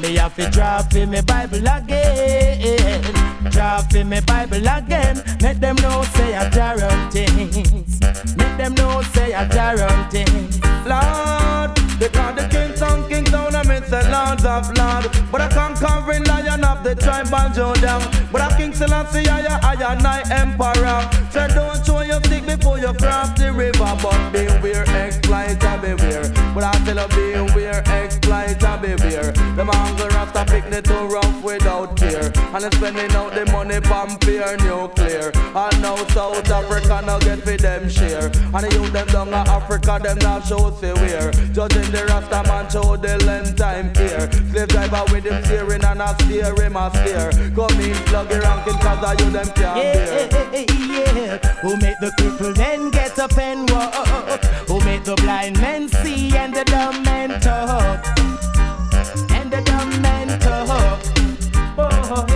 Me 0.00 0.14
have 0.16 0.36
to 0.36 0.48
drop 0.50 0.94
in 0.94 1.10
my 1.10 1.20
Bible 1.22 1.66
again. 1.66 3.02
Drop 3.50 3.92
in 3.94 4.08
my 4.08 4.20
Bible 4.20 4.66
again. 4.68 5.22
Make 5.42 5.58
them 5.58 5.76
know 5.76 6.02
say 6.14 6.34
a 6.34 6.48
guarantee. 6.50 7.26
Make 8.36 8.56
them 8.56 8.74
know 8.74 9.02
say 9.14 9.32
a 9.32 9.46
guarantee. 9.48 10.24
Lord, 10.86 11.77
they 11.98 12.08
call 12.08 12.32
the 12.32 12.46
kings 12.48 12.80
and 12.80 13.08
kings 13.08 13.30
down 13.30 13.54
it's 13.70 13.90
the 13.90 14.02
lords 14.10 14.44
of 14.44 14.66
lord. 14.76 15.04
But 15.32 15.40
a 15.40 15.48
conquering 15.54 16.24
lion 16.24 16.64
of 16.64 16.84
the 16.84 16.94
tribe 16.94 17.32
of 17.32 17.54
Judah. 17.54 17.98
But 18.32 18.52
a 18.52 18.56
king 18.56 18.72
Selassie, 18.72 19.28
I, 19.28 19.58
I, 19.62 19.92
and 19.92 20.06
I 20.06 20.20
emperor. 20.30 21.00
So 21.30 21.48
don't 21.48 21.84
show 21.84 22.02
your 22.02 22.22
stick 22.24 22.46
before 22.46 22.78
you 22.78 22.92
cross 22.94 23.36
the 23.38 23.52
river. 23.52 23.96
But 24.02 24.30
beware, 24.30 24.84
exploiter, 25.06 25.78
beware. 25.82 26.37
But 26.58 26.74
I 26.74 26.84
tell 26.84 26.98
you, 26.98 27.46
beware, 27.46 27.84
exploiter, 27.86 28.78
beware. 28.82 29.30
Them 29.54 29.68
hunger 29.68 30.08
rasta 30.08 30.44
picnic 30.44 30.82
too 30.82 31.06
rough 31.06 31.44
without 31.44 31.96
fear. 32.00 32.32
And 32.52 32.64
they 32.64 32.70
spending 32.76 33.12
out 33.14 33.32
the 33.32 33.46
money 33.52 33.80
pump 33.80 34.20
pure 34.22 34.56
nuclear. 34.66 35.30
And 35.54 35.80
now 35.80 35.94
South 36.08 36.50
Africa 36.50 37.00
now 37.06 37.20
get 37.20 37.44
for 37.44 37.56
them 37.56 37.88
share. 37.88 38.26
And 38.26 38.64
the 38.66 38.70
youth 38.74 38.92
them 38.92 39.06
down 39.06 39.28
in 39.28 39.34
Africa, 39.34 40.00
them 40.02 40.18
now 40.18 40.40
show 40.40 40.74
severe. 40.74 41.30
Judging 41.54 41.92
the 41.92 42.04
Rasta 42.08 42.42
man 42.50 42.68
show 42.68 42.96
the 42.96 43.24
length 43.24 43.54
time 43.54 43.94
here. 43.94 44.28
Slave 44.50 44.66
driver 44.66 45.04
with 45.14 45.26
him 45.26 45.44
steering 45.44 45.84
and 45.84 46.02
I 46.02 46.12
steer 46.24 46.52
him 46.56 46.74
a 46.74 46.90
steer. 46.90 47.30
Come 47.54 47.78
in, 47.78 47.94
plug 48.10 48.32
your 48.32 48.40
ranking 48.40 48.78
cause 48.82 49.04
I 49.04 49.12
you 49.12 49.30
them 49.30 49.46
can't 49.54 49.94
bear. 49.94 50.28
Yeah, 50.52 50.66
yeah. 50.74 51.38
Who 51.62 51.76
make 51.76 52.00
the 52.00 52.10
crippled 52.18 52.58
men 52.58 52.90
get 52.90 53.16
up 53.16 53.38
and 53.38 53.70
walk? 53.70 54.47
Make 54.98 55.04
the 55.04 55.22
blind 55.22 55.60
men 55.60 55.88
see 55.88 56.36
and 56.36 56.52
the 56.52 56.64
dumb 56.64 57.04
men 57.04 57.40
talk? 57.40 58.04
And 59.30 59.48
the 59.48 59.62
dumb 59.62 60.02
men 60.02 60.26
talk. 60.40 60.98
Oh. 61.78 62.26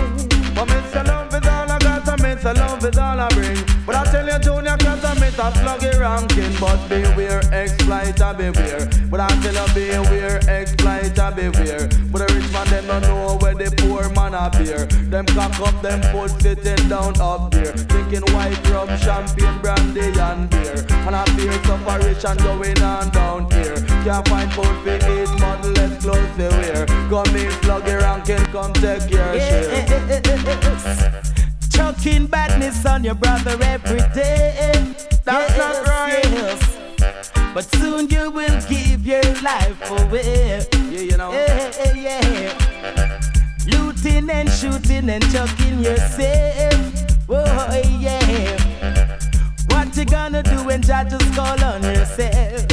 But 0.55 0.69
a 0.71 1.03
love 1.03 1.33
is 1.33 1.45
all 1.45 1.69
I 1.69 1.77
got, 1.79 2.07
and 2.07 2.45
a 2.45 2.53
love 2.53 2.85
is 2.85 2.97
all 2.97 3.19
I 3.19 3.27
bring. 3.33 3.59
But 3.85 3.95
I 3.95 4.05
tell 4.05 4.25
you, 4.25 4.39
Junior, 4.39 4.77
cause 4.77 5.03
I 5.03 5.13
miss 5.19 5.37
a 5.37 5.51
sluggy 5.59 5.99
ranking, 5.99 6.55
but 6.57 6.87
beware, 6.87 7.41
exploiter 7.51 8.33
beware. 8.33 8.89
But 9.11 9.19
I 9.19 9.27
tell 9.41 9.59
you 9.59 9.73
beware, 9.73 10.37
exploiter 10.47 11.33
beware. 11.35 11.89
But 12.13 12.19
the 12.19 12.33
rich 12.33 12.49
man 12.53 12.67
them 12.67 12.87
don't 12.87 13.01
know 13.01 13.22
where 13.53 13.69
the 13.69 13.75
poor 13.77 14.09
man 14.09 14.33
appear. 14.33 14.85
Them 15.09 15.25
cock 15.27 15.59
up 15.59 15.81
them 15.81 16.01
foot 16.11 16.31
sitting 16.41 16.89
down 16.89 17.19
up 17.19 17.51
there, 17.51 17.73
drinking 17.73 18.25
white 18.33 18.57
rum, 18.69 18.87
champagne, 18.97 19.59
brandy 19.61 20.01
and 20.19 20.49
beer. 20.49 20.85
And 21.05 21.15
I 21.15 21.25
fear 21.35 21.51
suffer 21.63 22.07
rich 22.07 22.25
and 22.25 22.39
going 22.39 22.81
on 22.81 23.09
down 23.11 23.51
here. 23.51 23.75
Can't 24.03 24.27
find 24.27 24.51
food 24.53 24.75
for 24.83 24.95
eat, 24.95 25.29
model 25.39 25.71
less 25.71 26.01
clothes 26.01 26.35
to 26.37 26.49
wear. 26.49 26.85
Come 27.09 27.35
in, 27.35 27.51
sluggy 27.61 27.99
ranking, 28.01 28.45
come 28.51 28.73
take 28.73 29.09
your 29.09 29.39
share. 29.39 31.21
Chucking 31.69 32.27
badness 32.27 32.85
on 32.85 33.03
your 33.03 33.15
brother 33.15 33.57
every 33.61 34.01
day. 34.13 34.95
That's 35.25 35.57
not 35.57 35.87
right. 35.87 36.23
Yes. 36.25 36.79
But 37.53 37.65
soon 37.75 38.09
you 38.09 38.31
will 38.31 38.61
give 38.67 39.05
your 39.05 39.23
life 39.41 39.91
away. 39.91 40.72
Shooting 44.63 45.09
and 45.09 45.23
chucking 45.31 45.79
yourself. 45.79 47.03
Oh, 47.27 47.81
yeah. 47.99 48.57
What 49.67 49.95
you 49.97 50.05
gonna 50.05 50.41
do 50.41 50.63
when 50.63 50.81
Jah 50.81 51.05
just 51.09 51.33
call 51.33 51.61
on 51.63 51.83
yourself? 51.83 52.65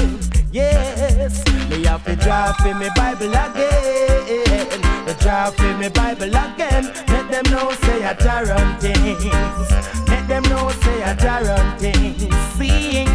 Yes, 0.53 1.45
me 1.69 1.85
have 1.85 2.05
to 2.05 2.15
drop 2.17 2.65
in 2.65 2.79
me 2.79 2.89
Bible 2.95 3.35
again. 3.45 4.81
Me 5.07 5.15
drop 5.19 5.59
in 5.61 5.79
me 5.81 5.89
Bible 5.89 6.37
again. 6.45 6.85
Let 7.09 7.27
them 7.33 7.47
know 7.53 7.73
say 7.83 8.05
I 8.05 8.43
run 8.45 8.79
things. 8.79 9.25
Let 10.09 10.29
them 10.29 10.43
know 10.45 10.71
say 10.83 11.03
I 11.03 11.43
run 11.43 11.79
things. 11.79 12.35
Sing. 12.57 13.09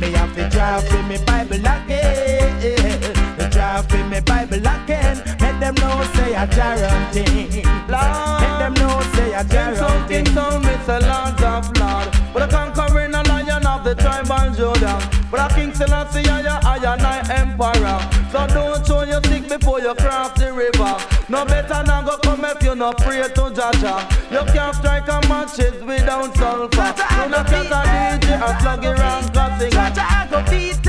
Me 0.00 0.12
have 0.12 0.34
to 0.34 0.48
drop 0.48 0.84
in 0.94 1.08
me 1.08 1.18
Bible 1.26 1.56
again. 1.56 3.38
Me 3.38 3.48
drop 3.50 3.92
in 3.92 4.08
me 4.08 4.20
Bible 4.20 4.66
again. 4.66 5.33
Them 5.64 5.76
know 5.76 6.02
say 6.12 6.34
I 6.36 6.44
run 6.44 7.10
things. 7.14 7.56
Let 7.88 8.58
them 8.58 8.74
know 8.74 9.00
say 9.14 9.34
I 9.34 9.44
King 9.44 9.56
run 9.56 9.76
Sound, 9.76 10.10
King 10.10 10.24
things. 10.26 10.36
Sound, 10.36 10.64
it's 10.66 10.88
a 10.88 11.00
Lord 11.00 11.40
of 11.40 11.64
Lord. 11.80 12.08
But 12.34 12.52
I 12.52 12.70
conquering 12.70 13.14
a 13.14 13.22
lion 13.22 13.64
of 13.64 13.82
the 13.82 13.94
tribal 13.94 14.52
Judah. 14.52 15.00
But 15.30 15.50
a 15.50 15.54
King 15.54 15.72
Selassie, 15.72 16.28
I, 16.28 16.44
I, 16.44 16.76
I, 16.76 16.96
I, 17.00 17.40
emperor. 17.40 17.98
So 18.30 18.46
don't 18.52 18.86
show 18.86 19.04
your 19.04 19.22
stick 19.24 19.48
before 19.48 19.80
you 19.80 19.94
cross 19.94 20.38
the 20.38 20.52
river. 20.52 21.00
No 21.30 21.46
better 21.46 21.82
than 21.82 22.04
go 22.04 22.18
come 22.18 22.44
if 22.44 22.62
you 22.62 22.74
not 22.74 22.98
pray 22.98 23.22
to 23.22 23.44
Jaja. 23.56 24.04
You 24.30 24.44
can't 24.52 24.76
strike 24.76 25.08
a 25.08 25.26
matches 25.28 25.82
without 25.82 26.36
sulfur. 26.36 26.92
You 27.24 27.30
go 27.32 27.40
just 27.42 27.72
a 27.72 27.80
DJ, 27.88 28.36
a 28.36 28.52
sluggy 28.60 28.98
round 28.98 29.32
classic. 29.32 29.72
Jaja, 29.72 30.04
I 30.04 30.28
go 30.30 30.44
beat 30.50 30.83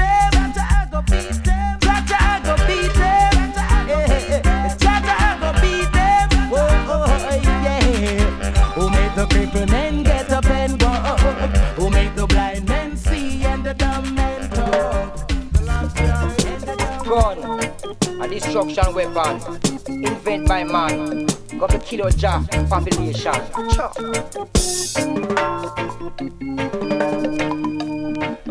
destruction 18.40 18.94
weapon, 18.94 19.40
invented 19.88 20.46
by 20.46 20.64
man, 20.64 21.26
got 21.58 21.70
to 21.70 21.80
kill 21.80 22.00
your 22.00 22.12
jack 22.12 22.50
population. 22.70 23.34
Cha. 23.72 23.94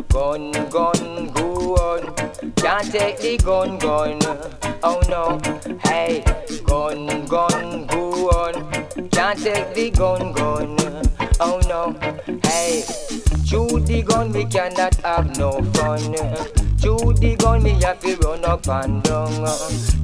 Gun, 0.09 0.53
gun, 0.71 1.33
go 1.33 1.75
on, 1.77 2.15
can't 2.57 2.91
take 2.91 3.19
the 3.19 3.37
gun, 3.45 3.79
gun. 3.79 4.19
Oh 4.83 5.01
no, 5.11 5.39
hey, 5.85 6.25
gun, 6.65 7.27
gun, 7.27 7.87
go 7.87 8.31
on, 8.31 8.55
can't 9.11 9.39
take 9.39 9.75
the 9.75 9.91
gun, 9.91 10.33
gun. 10.33 10.79
Oh 11.41 11.61
no, 11.69 11.93
hey, 12.45 12.85
shoot 13.45 13.85
the 13.85 14.03
gun, 14.03 14.33
we 14.33 14.47
cannot 14.47 14.95
have 14.97 15.37
no 15.37 15.61
fun. 15.75 16.64
Shoot 16.85 17.17
the 17.17 17.35
gun, 17.37 17.63
me 17.63 17.71
have 17.81 17.99
to 18.01 18.15
run 18.17 18.45
up 18.45 18.69
and 18.69 19.03
down. 19.03 19.31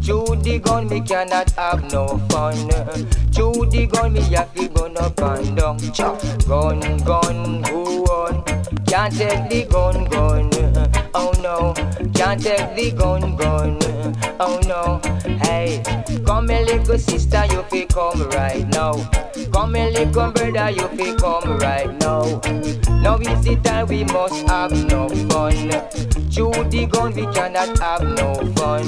Shoot 0.03 0.43
the 0.43 0.59
gun, 0.65 0.89
me 0.89 1.03
cannot 1.03 1.51
have 1.51 1.93
no 1.93 2.17
fun. 2.31 2.57
Shoot 3.35 3.71
the 3.71 3.87
gun, 3.87 4.15
me 4.15 4.23
have 4.33 4.55
to 4.55 4.67
run 4.71 4.97
up 4.97 5.21
and 5.21 5.59
down. 5.59 5.79
Cha. 5.93 6.15
Gun, 6.49 6.81
gun, 7.05 7.61
go 7.61 8.05
on. 8.07 8.43
Can't 8.87 9.15
take 9.15 9.51
the 9.51 9.67
gun, 9.71 10.05
gun. 10.07 10.51
Oh 11.13 11.33
no, 11.43 11.75
can't 12.15 12.43
take 12.43 12.75
the 12.75 12.93
gun, 12.93 13.37
gun. 13.37 13.79
Oh 14.41 14.59
no, 14.67 15.01
hey, 15.45 15.83
come 16.25 16.49
a 16.49 16.65
little 16.65 16.97
sister, 16.97 17.45
you 17.51 17.63
fi 17.65 17.85
come 17.85 18.23
right 18.31 18.67
now. 18.69 18.95
Come 19.53 19.77
a 19.77 19.91
little 19.91 20.31
brother, 20.31 20.71
you 20.71 20.89
fi 20.89 21.15
come 21.17 21.59
right 21.59 21.93
now. 22.01 22.41
Now 23.03 23.17
is 23.19 23.45
the 23.45 23.59
time 23.63 23.87
we 23.89 24.05
must 24.05 24.47
have 24.49 24.73
no 24.89 25.09
fun. 25.29 25.71
Shoot 26.31 26.71
the 26.71 26.87
gun, 26.87 27.13
we 27.15 27.27
cannot 27.35 27.79
have 27.79 28.03
no 28.03 28.35
fun. 28.55 28.85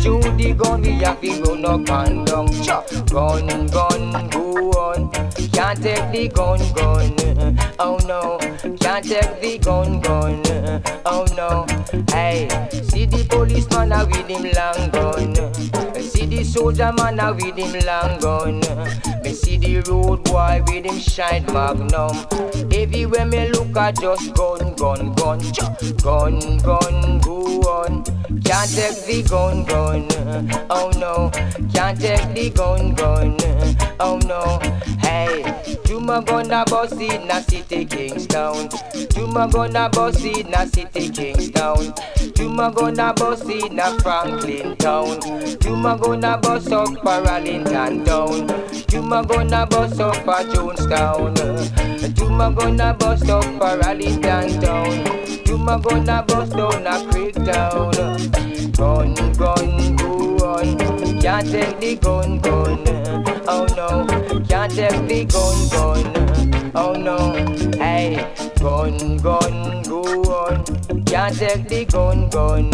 Shoot 0.00 0.36
the 0.38 0.54
gun, 0.56 0.82
we 0.82 0.92
have 0.92 1.20
to 1.20 1.42
run 1.42 1.64
up 1.64 1.90
and 1.90 2.26
down. 2.26 2.46
Gun, 3.06 3.66
gun, 3.68 4.28
go 4.30 4.70
on. 4.70 5.10
Can't 5.52 5.82
take 5.82 6.10
the 6.12 6.28
gun, 6.28 6.60
gun. 6.74 7.58
Oh 7.78 7.98
no, 8.06 8.38
can't 8.78 9.04
take 9.04 9.40
the 9.40 9.58
gun, 9.58 10.00
gun. 10.00 10.42
Oh 11.04 11.26
no, 11.36 11.66
hey, 12.10 12.48
see 12.84 13.06
the 13.06 13.24
policeman 13.28 13.90
with 14.08 14.28
him 14.28 14.44
long 14.56 14.90
gun. 14.90 15.91
The 16.32 16.44
soldier 16.44 16.94
man 16.94 17.20
a 17.20 17.30
with 17.34 17.58
him 17.58 17.78
long 17.84 18.18
gun. 18.18 18.60
Me 19.22 19.34
see 19.34 19.58
the 19.58 19.80
road 19.86 20.24
boy 20.24 20.62
with 20.66 20.86
him 20.86 20.98
shine 20.98 21.44
magnum. 21.52 22.16
Everywhere 22.72 23.26
me 23.26 23.50
look 23.50 23.76
I 23.76 23.92
just 23.92 24.32
gun, 24.32 24.74
gun, 24.74 25.12
gun, 25.12 25.40
gun, 26.02 26.56
gun, 26.56 27.18
go 27.18 27.60
on. 27.68 28.21
Can't 28.40 28.70
take 28.70 29.04
the 29.06 29.24
gun, 29.28 29.64
gun. 29.64 30.08
Oh 30.70 30.90
no, 30.96 31.30
can't 31.72 32.00
take 32.00 32.34
the 32.34 32.50
gun, 32.50 32.94
gun. 32.94 33.36
Oh 34.00 34.18
no, 34.26 34.58
hey, 35.00 35.42
Juma 35.86 36.22
gonna 36.22 36.64
boss 36.66 36.92
it 36.92 37.24
na 37.26 37.40
city 37.40 37.84
Kingstown. 37.84 38.68
Juma 39.10 39.48
gonna 39.48 39.88
boss 39.90 40.24
it 40.24 40.48
na 40.48 40.64
city 40.64 41.10
Kingstown. 41.10 41.92
Juma 42.34 42.72
gonna 42.74 43.12
boss 43.14 43.42
it 43.46 43.72
na 43.72 43.96
Franklin 43.98 44.76
town. 44.76 45.20
Juma 45.60 45.96
gonna 45.96 46.38
boss 46.38 46.70
up 46.70 46.88
for 47.02 47.28
Arlington 47.28 48.04
town. 48.04 48.48
Juma 48.88 49.24
gonna 49.24 49.66
boss 49.66 49.98
up 50.00 50.16
for 50.16 50.42
Jonestown. 50.52 52.14
Juma 52.14 52.50
gonna 52.50 52.94
boss 52.94 53.28
up 53.28 53.44
for 53.58 53.84
Arlington 53.86 54.60
town. 54.60 55.22
Juma 55.44 55.78
gonna 55.78 56.24
boss 56.26 56.48
down 56.50 56.86
a 56.86 57.12
Creek 57.12 57.34
town. 57.34 58.21
Gun, 58.72 59.14
gun, 59.32 59.96
go 59.96 60.36
on. 60.46 60.78
Can't 61.20 61.50
take 61.50 61.78
the 61.80 61.96
gun, 61.96 62.38
gun. 62.38 62.84
Oh 63.46 63.66
no, 63.76 64.06
can't 64.44 64.72
take 64.72 65.08
the 65.08 65.24
gun, 65.24 65.68
gun. 65.68 66.72
Oh 66.74 66.92
no, 66.94 67.32
hey, 67.78 68.32
gun, 68.58 69.16
gun, 69.18 69.82
go 69.82 70.02
on. 70.32 70.64
Can't 71.04 71.36
take 71.36 71.68
the 71.68 71.84
gun, 71.84 72.28
gun. 72.30 72.70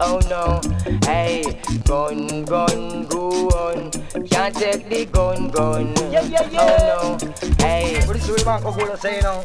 Oh 0.00 0.20
no, 0.28 0.60
hey, 1.04 1.60
gun, 1.84 2.44
gun, 2.44 3.06
go 3.06 3.48
on. 3.48 3.90
Can't 4.26 4.54
take 4.54 4.88
the 4.88 5.06
gun, 5.06 5.48
gun. 5.50 5.94
Yeah, 6.10 6.22
yeah, 6.22 6.48
yeah. 6.50 6.60
Oh 6.60 7.18
no, 7.20 7.54
hey. 7.58 8.02
What 8.06 8.16
is 8.16 8.26
the 8.26 8.34
remark 8.34 8.64
of 8.64 8.76
what 8.76 8.90
I 8.90 8.96
say 8.96 9.20
now? 9.20 9.42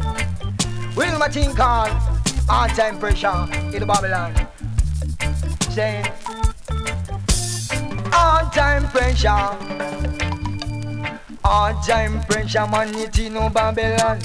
Will 0.95 1.17
my 1.17 1.27
team 1.27 1.53
call 1.53 1.89
on 2.49 2.69
time 2.69 2.99
pressure 2.99 3.47
in 3.73 3.79
the 3.79 3.85
Babylon? 3.85 4.33
Saying 5.73 6.05
on 8.13 8.51
time 8.51 8.87
pressure. 8.89 9.29
On 11.43 11.83
time 11.83 12.21
pressure, 12.25 12.67
man, 12.67 12.93
it 12.95 13.17
in 13.17 13.33
no 13.33 13.49
Babylon. 13.49 14.19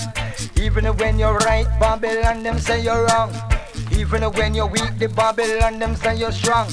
Even 0.61 0.85
when 0.99 1.19
you're 1.19 1.39
right, 1.39 1.67
Babylon, 1.81 2.43
them 2.43 2.59
say 2.59 2.83
you're 2.83 3.07
wrong. 3.07 3.33
Even 3.93 4.23
when 4.33 4.55
you're 4.55 4.67
weak, 4.67 4.99
the 4.99 5.09
Babylon, 5.09 5.79
them 5.79 5.97
say 5.97 6.17
you're 6.17 6.33
strong. 6.33 6.69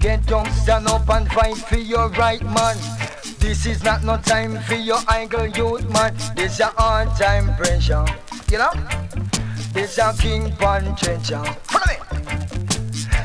Get 0.00 0.30
up, 0.30 0.46
stand 0.48 0.86
up 0.86 1.08
and 1.08 1.28
fight 1.32 1.56
for 1.56 1.78
your 1.78 2.08
right, 2.10 2.42
man. 2.42 2.76
This 3.40 3.66
is 3.66 3.82
not 3.82 4.04
no 4.04 4.18
time 4.18 4.56
for 4.62 4.76
your 4.76 5.00
idle 5.08 5.46
youth, 5.46 5.88
man. 5.90 6.14
This 6.36 6.60
a 6.60 6.72
on 6.80 7.08
time 7.16 7.54
pressure, 7.56 8.06
you 8.50 8.58
know? 8.58 8.72
This 9.72 9.98
a 9.98 10.14
king 10.16 10.52
pan 10.56 10.94
trencher. 10.94 11.42
Follow 11.64 11.98
me. 12.11 12.11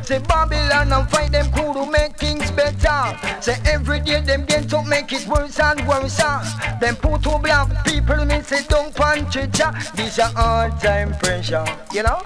Say 0.08 0.20
Babylon 0.20 0.94
and 0.94 1.10
fight 1.10 1.34
them 1.34 1.52
cool 1.52 1.74
to 1.74 1.92
make 1.92 2.16
things 2.16 2.50
better. 2.52 3.20
Say 3.42 3.58
every 3.66 4.00
day 4.00 4.22
them 4.22 4.46
get 4.46 4.70
to 4.70 4.82
make 4.86 5.12
it 5.12 5.28
worse 5.28 5.60
and 5.60 5.86
worse. 5.86 6.16
Them 6.80 6.96
put 6.96 7.24
to 7.24 7.38
black 7.40 7.84
people 7.84 8.24
me 8.24 8.42
say 8.42 8.64
don't 8.70 8.96
punch 8.96 9.36
it. 9.36 9.52
This 9.98 10.18
a 10.18 10.28
hard 10.28 10.80
time 10.80 11.12
pressure, 11.20 11.66
you 11.92 12.04
know. 12.04 12.22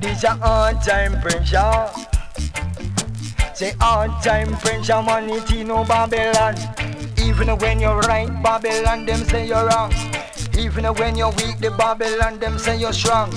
This 0.00 0.22
a 0.22 0.36
hard 0.36 0.80
time 0.82 1.20
pressure. 1.20 1.90
Say 3.54 3.74
hard 3.80 4.12
time 4.22 4.52
pressure, 4.58 5.02
man, 5.02 5.30
it 5.30 5.66
no 5.66 5.82
Babylon. 5.82 6.54
Even 7.18 7.58
when 7.58 7.80
you're 7.80 7.98
right, 8.02 8.30
Babylon, 8.40 9.04
them 9.04 9.24
say 9.24 9.48
you're 9.48 9.66
wrong. 9.66 9.92
Even 10.56 10.84
when 10.94 11.16
you're 11.16 11.32
weak, 11.32 11.58
the 11.58 11.74
Babylon, 11.76 12.38
them 12.38 12.56
say 12.56 12.78
you're 12.78 12.92
strong. 12.92 13.34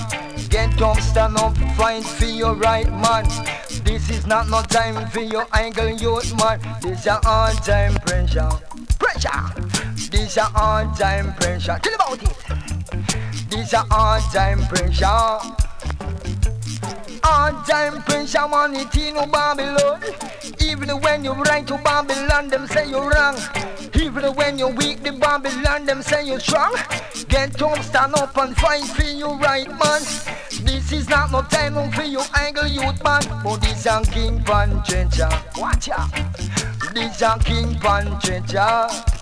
Get 0.51 0.81
up, 0.81 0.99
stand 0.99 1.37
up, 1.37 1.55
fight 1.77 2.03
for 2.03 2.25
your 2.25 2.55
right, 2.55 2.91
man. 2.91 3.25
This 3.85 4.09
is 4.09 4.27
not 4.27 4.49
no 4.49 4.61
time 4.61 5.07
for 5.09 5.21
your 5.21 5.47
angle 5.53 5.89
youth, 5.89 6.35
man. 6.37 6.59
This 6.81 7.05
a 7.05 7.21
hard 7.23 7.55
time 7.63 7.93
pressure. 8.01 8.49
Pressure! 8.99 9.61
This 10.11 10.35
a 10.35 10.43
hard 10.43 10.93
time 10.97 11.33
pressure. 11.35 11.79
Tell 11.81 11.95
about 11.95 12.21
it. 12.21 13.49
This 13.49 13.71
a 13.71 13.85
hard 13.89 14.23
time 14.33 14.59
pressure. 14.67 15.70
Hard 17.23 17.65
time 17.67 18.01
pressure, 18.03 18.47
man, 18.47 18.75
it 18.75 18.95
in 18.95 19.15
Babylon. 19.31 20.01
Even 20.59 20.89
when 21.01 21.23
you 21.23 21.33
right 21.33 21.65
to 21.67 21.77
Babylon, 21.77 22.49
them 22.49 22.67
say 22.67 22.89
you're 22.89 23.09
wrong. 23.09 23.37
Even 23.95 24.23
when 24.35 24.57
you're 24.57 24.71
weak, 24.73 25.03
the 25.03 25.11
Babylon, 25.11 25.85
them 25.85 26.01
say 26.01 26.25
you're 26.25 26.39
strong. 26.39 26.73
Get 27.29 27.61
up, 27.61 27.81
stand 27.83 28.15
up 28.15 28.35
and 28.37 28.55
fight 28.57 28.83
for 28.83 29.03
your 29.03 29.37
right, 29.37 29.67
man. 29.67 30.01
This 30.63 30.91
is 30.91 31.09
not 31.09 31.31
no 31.31 31.41
time 31.43 31.91
for 31.91 32.03
you 32.03 32.21
angle 32.35 32.67
youth, 32.67 33.03
man. 33.03 33.21
But 33.43 33.57
this 33.61 33.85
a 33.85 34.01
King 34.11 34.43
Pan 34.43 34.83
Trencher. 34.83 35.29
Eh, 35.31 35.41
Watch 35.57 35.89
out. 35.89 36.11
This 36.93 37.21
a 37.21 37.37
King 37.43 37.75
Pan 37.79 38.19
Trencher. 38.19 38.57
Eh, 38.59 39.20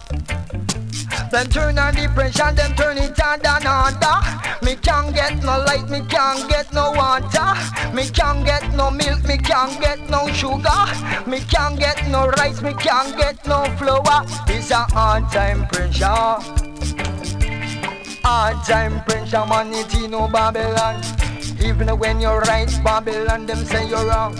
Them 1.31 1.45
turn 1.47 1.77
on 1.77 1.93
the 1.93 2.09
pressure, 2.15 2.51
them 2.51 2.75
turn 2.75 2.97
it 2.97 3.21
on 3.21 3.39
and 3.45 3.65
under. 3.67 4.65
Me 4.65 4.75
can't 4.75 5.13
get 5.13 5.43
no 5.43 5.59
light, 5.59 5.87
me 5.87 6.01
can't 6.09 6.49
get 6.49 6.73
no 6.73 6.91
water. 6.91 7.53
Me 7.93 8.09
can't 8.09 8.43
get 8.43 8.73
no 8.73 8.89
milk, 8.89 9.23
me 9.27 9.37
can't 9.37 9.79
get 9.79 10.09
no 10.09 10.27
sugar. 10.33 10.85
Me 11.27 11.39
can't 11.41 11.77
get 11.77 12.07
no 12.09 12.29
rice, 12.29 12.63
me 12.63 12.73
can't 12.73 13.15
get 13.15 13.45
no 13.45 13.63
flour. 13.77 14.25
It's 14.47 14.71
a 14.71 14.85
hard 14.89 15.29
time 15.31 15.67
pressure. 15.67 16.05
Hard 18.23 18.57
time 18.65 19.03
pressure, 19.03 19.45
man, 19.45 19.71
it 19.71 20.09
no 20.09 20.27
Babylon. 20.27 20.99
Even 21.63 21.89
when 21.99 22.19
you're 22.19 22.41
right, 22.41 22.71
Babylon, 22.83 23.45
them 23.45 23.63
say 23.65 23.87
you're 23.87 24.07
wrong. 24.07 24.35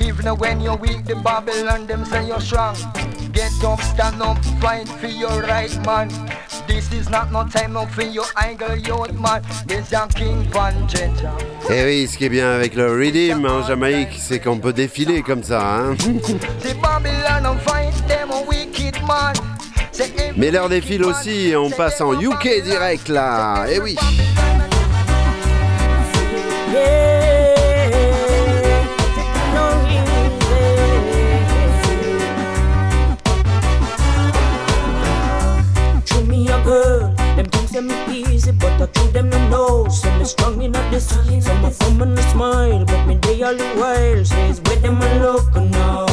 Even 0.00 0.26
when 0.38 0.60
you're 0.60 0.76
weak, 0.76 1.04
the 1.04 1.14
Babylon, 1.14 1.86
them 1.86 2.04
say 2.04 2.26
you're 2.26 2.40
strong. 2.40 2.74
Get 3.44 3.62
up, 3.64 3.80
stand 3.82 4.22
up, 4.22 4.42
fight 4.58 4.88
for 4.88 5.06
your 5.06 5.42
right, 5.42 5.70
man. 5.84 6.08
This 6.66 6.90
is 6.94 7.10
not 7.10 7.30
no 7.30 7.46
time 7.46 7.74
no 7.74 7.84
for 7.84 8.00
your 8.00 8.24
angle, 8.42 8.74
youth, 8.74 9.20
man. 9.20 9.42
This 9.66 9.92
a 9.92 10.08
King 10.08 10.48
Pan 10.50 10.72
Ginger. 10.88 11.28
Et 11.68 11.80
Eh 11.80 11.84
oui, 11.84 12.08
ce 12.08 12.16
qui 12.16 12.24
est 12.24 12.30
bien 12.30 12.50
avec 12.52 12.74
le 12.74 12.90
Redeem 12.92 13.44
en 13.44 13.62
Jamaïque, 13.62 14.16
c'est 14.18 14.38
qu'on 14.40 14.56
peut 14.56 14.72
défiler 14.72 15.20
comme 15.20 15.42
ça. 15.42 15.60
Hein 15.60 15.94
Mais 20.38 20.50
l'heure 20.50 20.70
défile 20.70 21.04
aussi 21.04 21.52
on 21.54 21.68
passe 21.68 22.00
en 22.00 22.18
UK 22.18 22.62
direct 22.64 23.08
là. 23.08 23.66
Et 23.68 23.78
oui. 23.78 23.94
But 38.78 38.88
I 38.88 38.92
chew 38.92 39.10
them 39.12 39.30
no 39.30 39.48
know. 39.48 39.88
Some 39.88 40.20
is 40.20 40.30
strong 40.30 40.62
in 40.62 40.72
this, 40.72 41.08
some 41.08 41.64
of 41.64 41.78
them 41.78 42.02
in 42.02 42.18
a 42.18 42.22
smile, 42.30 42.84
but 42.84 43.06
me 43.06 43.16
they 43.16 43.42
all 43.42 43.54
the 43.54 43.64
while 43.74 44.24
says 44.24 44.60
where 44.62 44.76
them 44.76 45.00
a 45.00 45.18
look 45.20 45.54
now. 45.54 46.06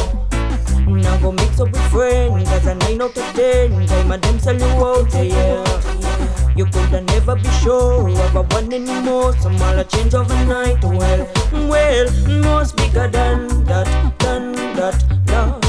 Now 0.86 1.16
go 1.18 1.32
mix 1.32 1.60
up 1.60 1.72
with 1.72 1.90
friends, 1.90 2.48
cause 2.48 2.66
a 2.66 2.74
nine 2.74 3.00
out 3.00 3.16
of 3.16 3.34
ten 3.34 3.86
time 3.86 4.12
of 4.12 4.20
them 4.22 4.38
sell 4.38 4.56
you 4.56 4.64
out, 4.64 5.14
yeah. 5.14 6.54
You 6.54 6.66
coulda 6.66 7.00
never 7.00 7.36
be 7.36 7.48
sure 7.62 8.08
of 8.08 8.36
a 8.36 8.42
one 8.42 8.72
anymore. 8.72 9.32
Some 9.38 9.60
all 9.62 9.78
a 9.78 9.84
change 9.84 10.14
overnight. 10.14 10.84
Well, 10.84 11.26
well, 11.68 12.06
most 12.42 12.76
bigger 12.76 13.08
than 13.08 13.64
that, 13.64 13.88
than 14.18 14.52
that, 14.76 15.02
love. 15.28 15.62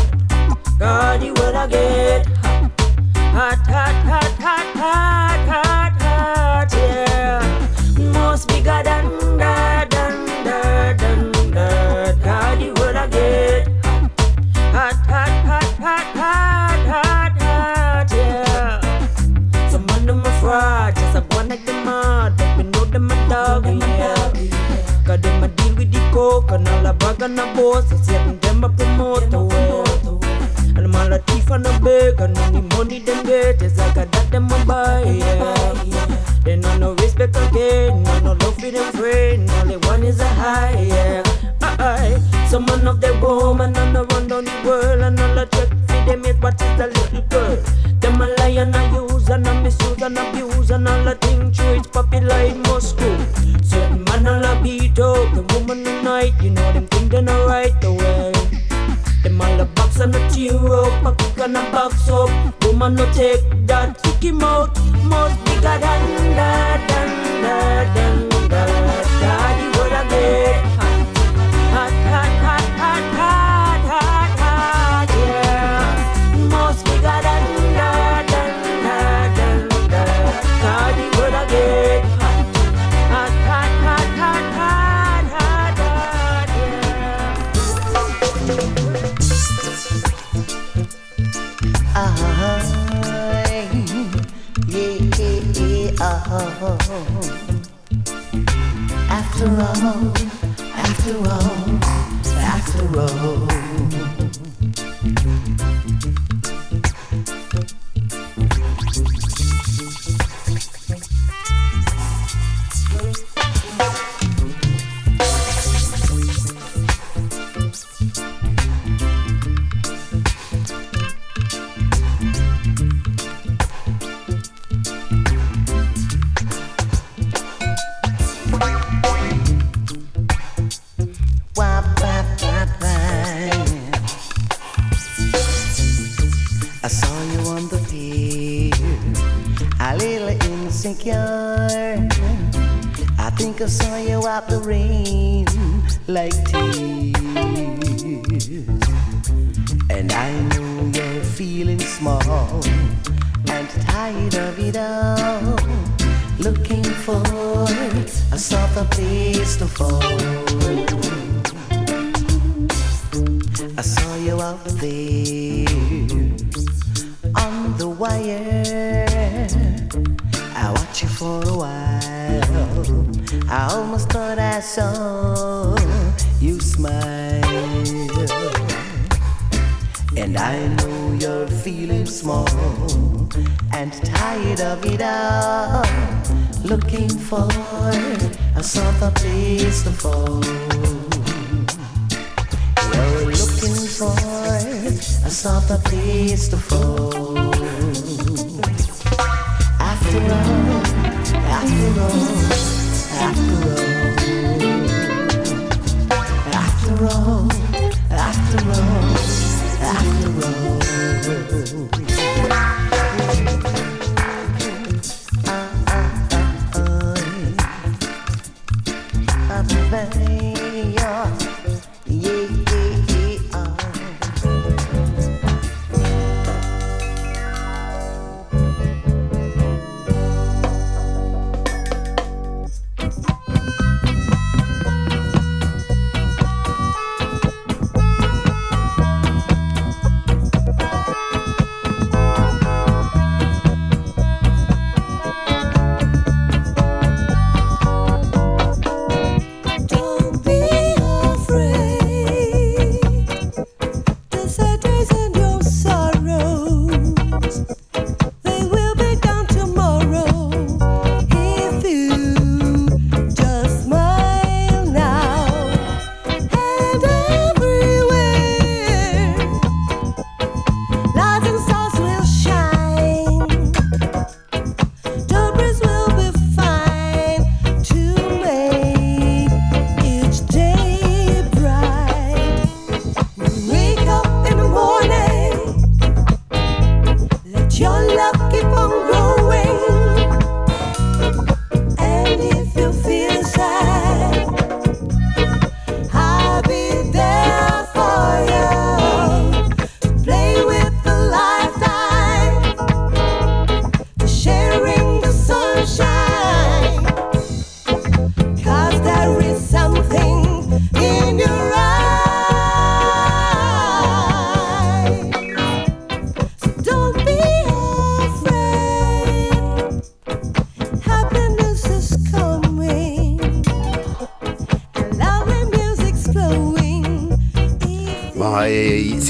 God, 0.78 1.24
you 1.24 1.34
will 1.34 1.56
I 1.56 1.68
get 1.68 2.28
hot, 3.34 3.58
hot, 3.66 3.96
hot, 4.06 4.32
hot, 4.38 4.76
hot, 4.76 5.48
hot, 5.48 5.63
and 27.34 27.40
a 27.40 27.56
boss, 27.56 27.90
so 27.90 27.98
certain 27.98 28.40
them 28.40 28.64
a 28.64 28.70
promote 28.70 29.30
the 29.32 29.40
way. 29.42 30.78
And 30.78 30.96
all 30.96 31.14
a 31.14 31.20
thief 31.20 31.50
and 31.50 31.66
a 31.66 31.80
beg, 31.80 32.20
and 32.20 32.38
any 32.38 32.62
money 32.62 33.00
them 33.00 33.26
get 33.26 33.62
is 33.62 33.78
like 33.78 33.98
a 33.98 34.06
that 34.06 34.32
them 34.32 34.52
a 34.52 34.66
buy, 34.66 35.04
yeah. 35.04 36.40
They 36.44 36.58
no 36.58 36.78
no 36.78 36.94
respect 36.96 37.36
again, 37.36 38.04
no 38.04 38.20
no 38.20 38.32
love 38.34 38.56
for 38.56 38.70
them 38.70 38.92
friend, 38.94 39.50
they 39.68 39.78
want 39.78 40.04
is 40.04 40.20
a 40.20 40.28
high, 40.28 40.80
yeah. 40.82 41.24
Aye, 41.62 42.20
some 42.50 42.66
man 42.66 42.88
of 42.88 43.02
them 43.02 43.20
woman 43.22 43.76
and 43.76 43.93
take 63.14 63.53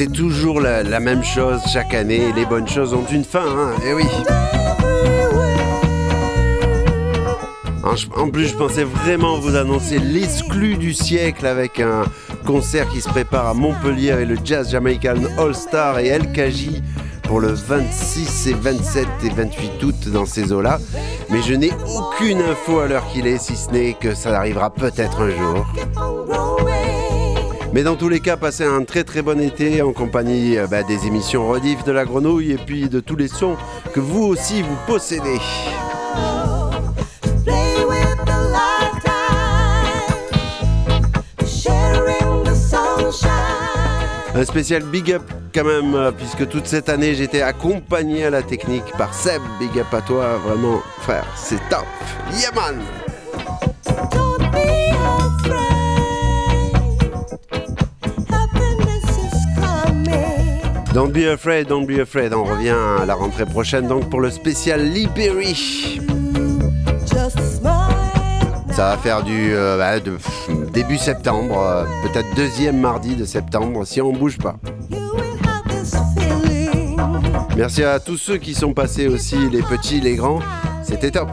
toujours 0.07 0.61
la, 0.61 0.99
même 0.99 1.23
chose 1.23 1.61
chaque 1.71 1.93
année. 1.93 2.31
Les 2.35 2.45
bonnes 2.45 2.67
choses 2.67 2.93
ont 2.93 3.05
une 3.11 3.23
fin, 3.23 3.45
hein. 3.45 3.71
Eh 3.85 3.93
oui. 3.93 4.05
En, 8.15 8.29
plus, 8.29 8.47
je 8.47 8.55
pensais 8.55 8.83
vraiment 8.83 9.37
vous 9.37 9.55
annoncer 9.55 9.99
l'exclu 9.99 10.77
du 10.77 10.93
siècle 10.93 11.45
avec 11.45 11.79
un 11.79 12.05
concert 12.45 12.89
qui 12.89 13.01
se 13.01 13.09
prépare 13.09 13.47
à 13.47 13.53
Montpellier 13.53 14.11
avec 14.11 14.29
le 14.29 14.37
Jazz 14.43 14.71
Jamaican 14.71 15.15
All 15.37 15.53
Star 15.53 15.99
et 15.99 16.07
El 16.07 16.31
Kaji 16.31 16.81
pour 17.23 17.39
le 17.39 17.49
26 17.49 18.47
et 18.47 18.53
27 18.53 19.07
et 19.25 19.29
28 19.29 19.83
août 19.83 20.09
dans 20.11 20.25
ces 20.25 20.51
eaux-là. 20.51 20.79
Mais 21.29 21.41
je 21.41 21.53
n'ai 21.53 21.71
aucune 21.95 22.41
info 22.41 22.79
à 22.79 22.87
l'heure 22.87 23.07
qu'il 23.11 23.27
est, 23.27 23.37
si 23.37 23.55
ce 23.55 23.69
n'est 23.69 23.93
que 23.93 24.15
ça 24.15 24.37
arrivera 24.37 24.69
peut-être 24.69 25.21
un 25.21 25.29
jour. 25.29 25.65
Mais 27.73 27.81
dans 27.81 27.95
tous 27.95 28.07
les 28.07 28.19
cas, 28.19 28.37
passez 28.37 28.63
un 28.63 28.83
très 28.83 29.03
très 29.03 29.23
bon 29.23 29.41
été 29.41 29.81
en 29.81 29.93
compagnie 29.93 30.59
euh, 30.59 30.67
bah, 30.67 30.83
des 30.83 31.07
émissions 31.07 31.49
Rediff 31.49 31.83
de 31.83 31.91
la 31.91 32.05
Grenouille 32.05 32.51
et 32.51 32.57
puis 32.57 32.87
de 32.87 32.99
tous 32.99 33.15
les 33.15 33.27
sons 33.27 33.57
que 33.93 33.99
vous 33.99 34.21
aussi 34.21 34.61
vous 34.61 34.77
possédez. 34.85 35.39
Un 44.35 44.45
spécial 44.45 44.83
big 44.83 45.11
up 45.11 45.23
quand 45.53 45.63
même, 45.63 45.95
euh, 45.95 46.11
puisque 46.11 46.47
toute 46.47 46.67
cette 46.67 46.89
année 46.89 47.15
j'étais 47.15 47.41
accompagné 47.41 48.25
à 48.25 48.29
la 48.29 48.43
technique 48.43 48.85
par 48.99 49.15
Seb. 49.15 49.41
Big 49.59 49.79
up 49.79 49.91
à 49.91 50.01
toi, 50.01 50.37
vraiment, 50.37 50.79
frère, 50.99 51.25
c'est 51.35 51.59
top. 51.69 51.85
Yeah 52.39 52.51
Don't 60.93 61.11
be 61.11 61.25
afraid, 61.27 61.67
don't 61.67 61.85
be 61.87 61.99
afraid. 61.99 62.33
On 62.33 62.43
revient 62.43 62.75
à 63.01 63.05
la 63.05 63.15
rentrée 63.15 63.45
prochaine 63.45 63.87
donc 63.87 64.09
pour 64.09 64.21
le 64.21 64.29
spécial 64.29 64.81
Lee 64.83 65.07
Perry. 65.13 65.99
Ça 68.71 68.89
va 68.89 68.97
faire 68.97 69.23
du 69.23 69.53
euh, 69.53 69.77
bah, 69.77 69.99
de- 69.99 70.11
pff, 70.11 70.49
début 70.71 70.97
septembre, 70.97 71.59
euh, 71.59 71.83
peut-être 72.03 72.27
deuxième 72.35 72.79
mardi 72.79 73.15
de 73.15 73.25
septembre 73.25 73.85
si 73.85 74.01
on 74.01 74.11
bouge 74.13 74.37
pas. 74.37 74.55
Merci 77.55 77.83
à 77.83 77.99
tous 77.99 78.17
ceux 78.17 78.37
qui 78.37 78.53
sont 78.55 78.73
passés 78.73 79.07
aussi, 79.07 79.37
les 79.51 79.61
petits, 79.61 79.99
les 79.99 80.15
grands. 80.15 80.39
C'était 80.83 81.11
top. 81.11 81.29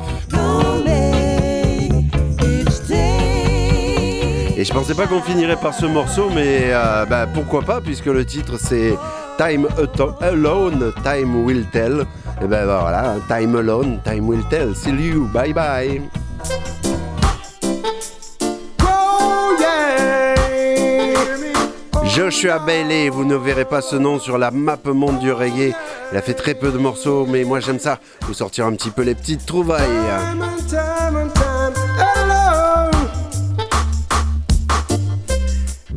Et 4.57 4.65
je 4.65 4.73
pensais 4.74 4.95
pas 4.95 5.07
qu'on 5.07 5.23
finirait 5.23 5.57
par 5.57 5.73
ce 5.73 5.87
morceau, 5.87 6.28
mais 6.35 6.65
euh, 6.66 7.07
bah, 7.07 7.27
pourquoi 7.32 7.62
pas, 7.62 7.81
puisque 7.81 8.07
le 8.07 8.27
titre 8.27 8.59
c'est 8.59 8.95
Time 9.41 9.67
Alone, 10.21 10.93
Time 11.03 11.45
Will 11.47 11.65
Tell. 11.73 12.05
Et 12.43 12.47
ben 12.47 12.67
voilà, 12.67 13.15
Time 13.27 13.57
Alone, 13.57 13.99
Time 14.05 14.29
Will 14.29 14.45
Tell. 14.51 14.77
See 14.77 14.91
you, 14.91 15.31
bye 15.33 15.55
bye. 15.55 16.03
Joshua 22.05 22.59
Bailey, 22.59 23.09
vous 23.09 23.25
ne 23.25 23.37
verrez 23.37 23.65
pas 23.65 23.81
ce 23.81 23.97
nom 23.97 24.19
sur 24.19 24.37
la 24.37 24.51
map 24.51 24.77
monde 24.85 25.21
du 25.21 25.33
reggae. 25.33 25.73
Il 26.12 26.19
a 26.19 26.21
fait 26.21 26.35
très 26.35 26.53
peu 26.53 26.71
de 26.71 26.77
morceaux, 26.77 27.25
mais 27.27 27.45
moi 27.45 27.61
j'aime 27.61 27.79
ça. 27.79 27.99
Vous 28.27 28.35
sortir 28.35 28.67
un 28.67 28.73
petit 28.73 28.91
peu 28.91 29.01
les 29.01 29.15
petites 29.15 29.47
trouvailles. 29.47 29.89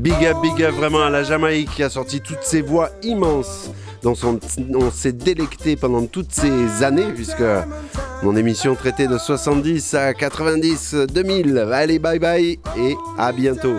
Big 0.04 0.26
up, 0.26 0.36
big 0.42 0.62
up 0.62 0.76
vraiment 0.76 1.02
à 1.02 1.10
la 1.10 1.24
Jamaïque 1.24 1.70
qui 1.76 1.82
a 1.82 1.90
sorti 1.90 2.20
toutes 2.20 2.44
ces 2.44 2.62
voix 2.62 2.90
immenses 3.04 3.70
dont 4.02 4.16
on, 4.24 4.38
on 4.76 4.92
s'est 4.92 5.14
délecté 5.14 5.78
pendant 5.78 6.06
toutes 6.08 6.34
ces 6.34 6.84
années 6.84 7.08
puisque 7.16 7.46
mon 8.22 8.36
émission 8.36 8.76
traitait 8.76 9.08
de 9.08 9.18
70 9.18 9.94
à 9.94 10.14
90, 10.14 10.96
2000. 11.10 11.58
Allez, 11.72 12.00
bye 12.00 12.20
bye 12.20 12.60
et 12.78 12.98
à 13.18 13.32
bientôt. 13.32 13.78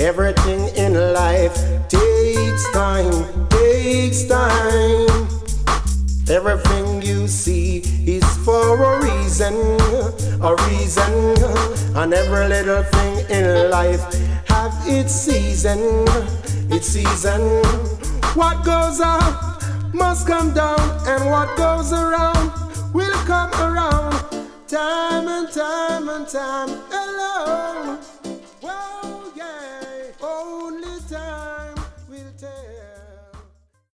Everything 0.00 0.70
in 0.76 1.12
life 1.12 1.58
takes 1.88 2.70
time, 2.72 3.26
takes 3.88 4.24
time. 4.24 5.28
Everything 6.28 7.00
you 7.00 7.26
see 7.26 7.78
is 8.16 8.26
for 8.44 8.66
a 8.88 8.92
reason, 9.08 9.54
a 10.48 10.52
reason. 10.68 11.12
And 11.96 12.12
every 12.12 12.48
little 12.48 12.82
thing 12.82 13.14
in 13.30 13.70
life 13.70 14.02
have 14.46 14.74
its 14.86 15.12
season, 15.12 15.80
its 16.70 16.88
season. 16.88 17.40
What 18.40 18.62
goes 18.62 19.00
up 19.00 19.62
must 19.94 20.26
come 20.26 20.52
down, 20.52 20.84
and 21.12 21.30
what 21.30 21.48
goes 21.56 21.90
around 21.90 22.52
will 22.92 23.18
come 23.32 23.52
around. 23.66 24.12
Time 24.68 25.26
and 25.28 25.48
time 25.50 26.08
and 26.10 26.28
time 26.28 26.88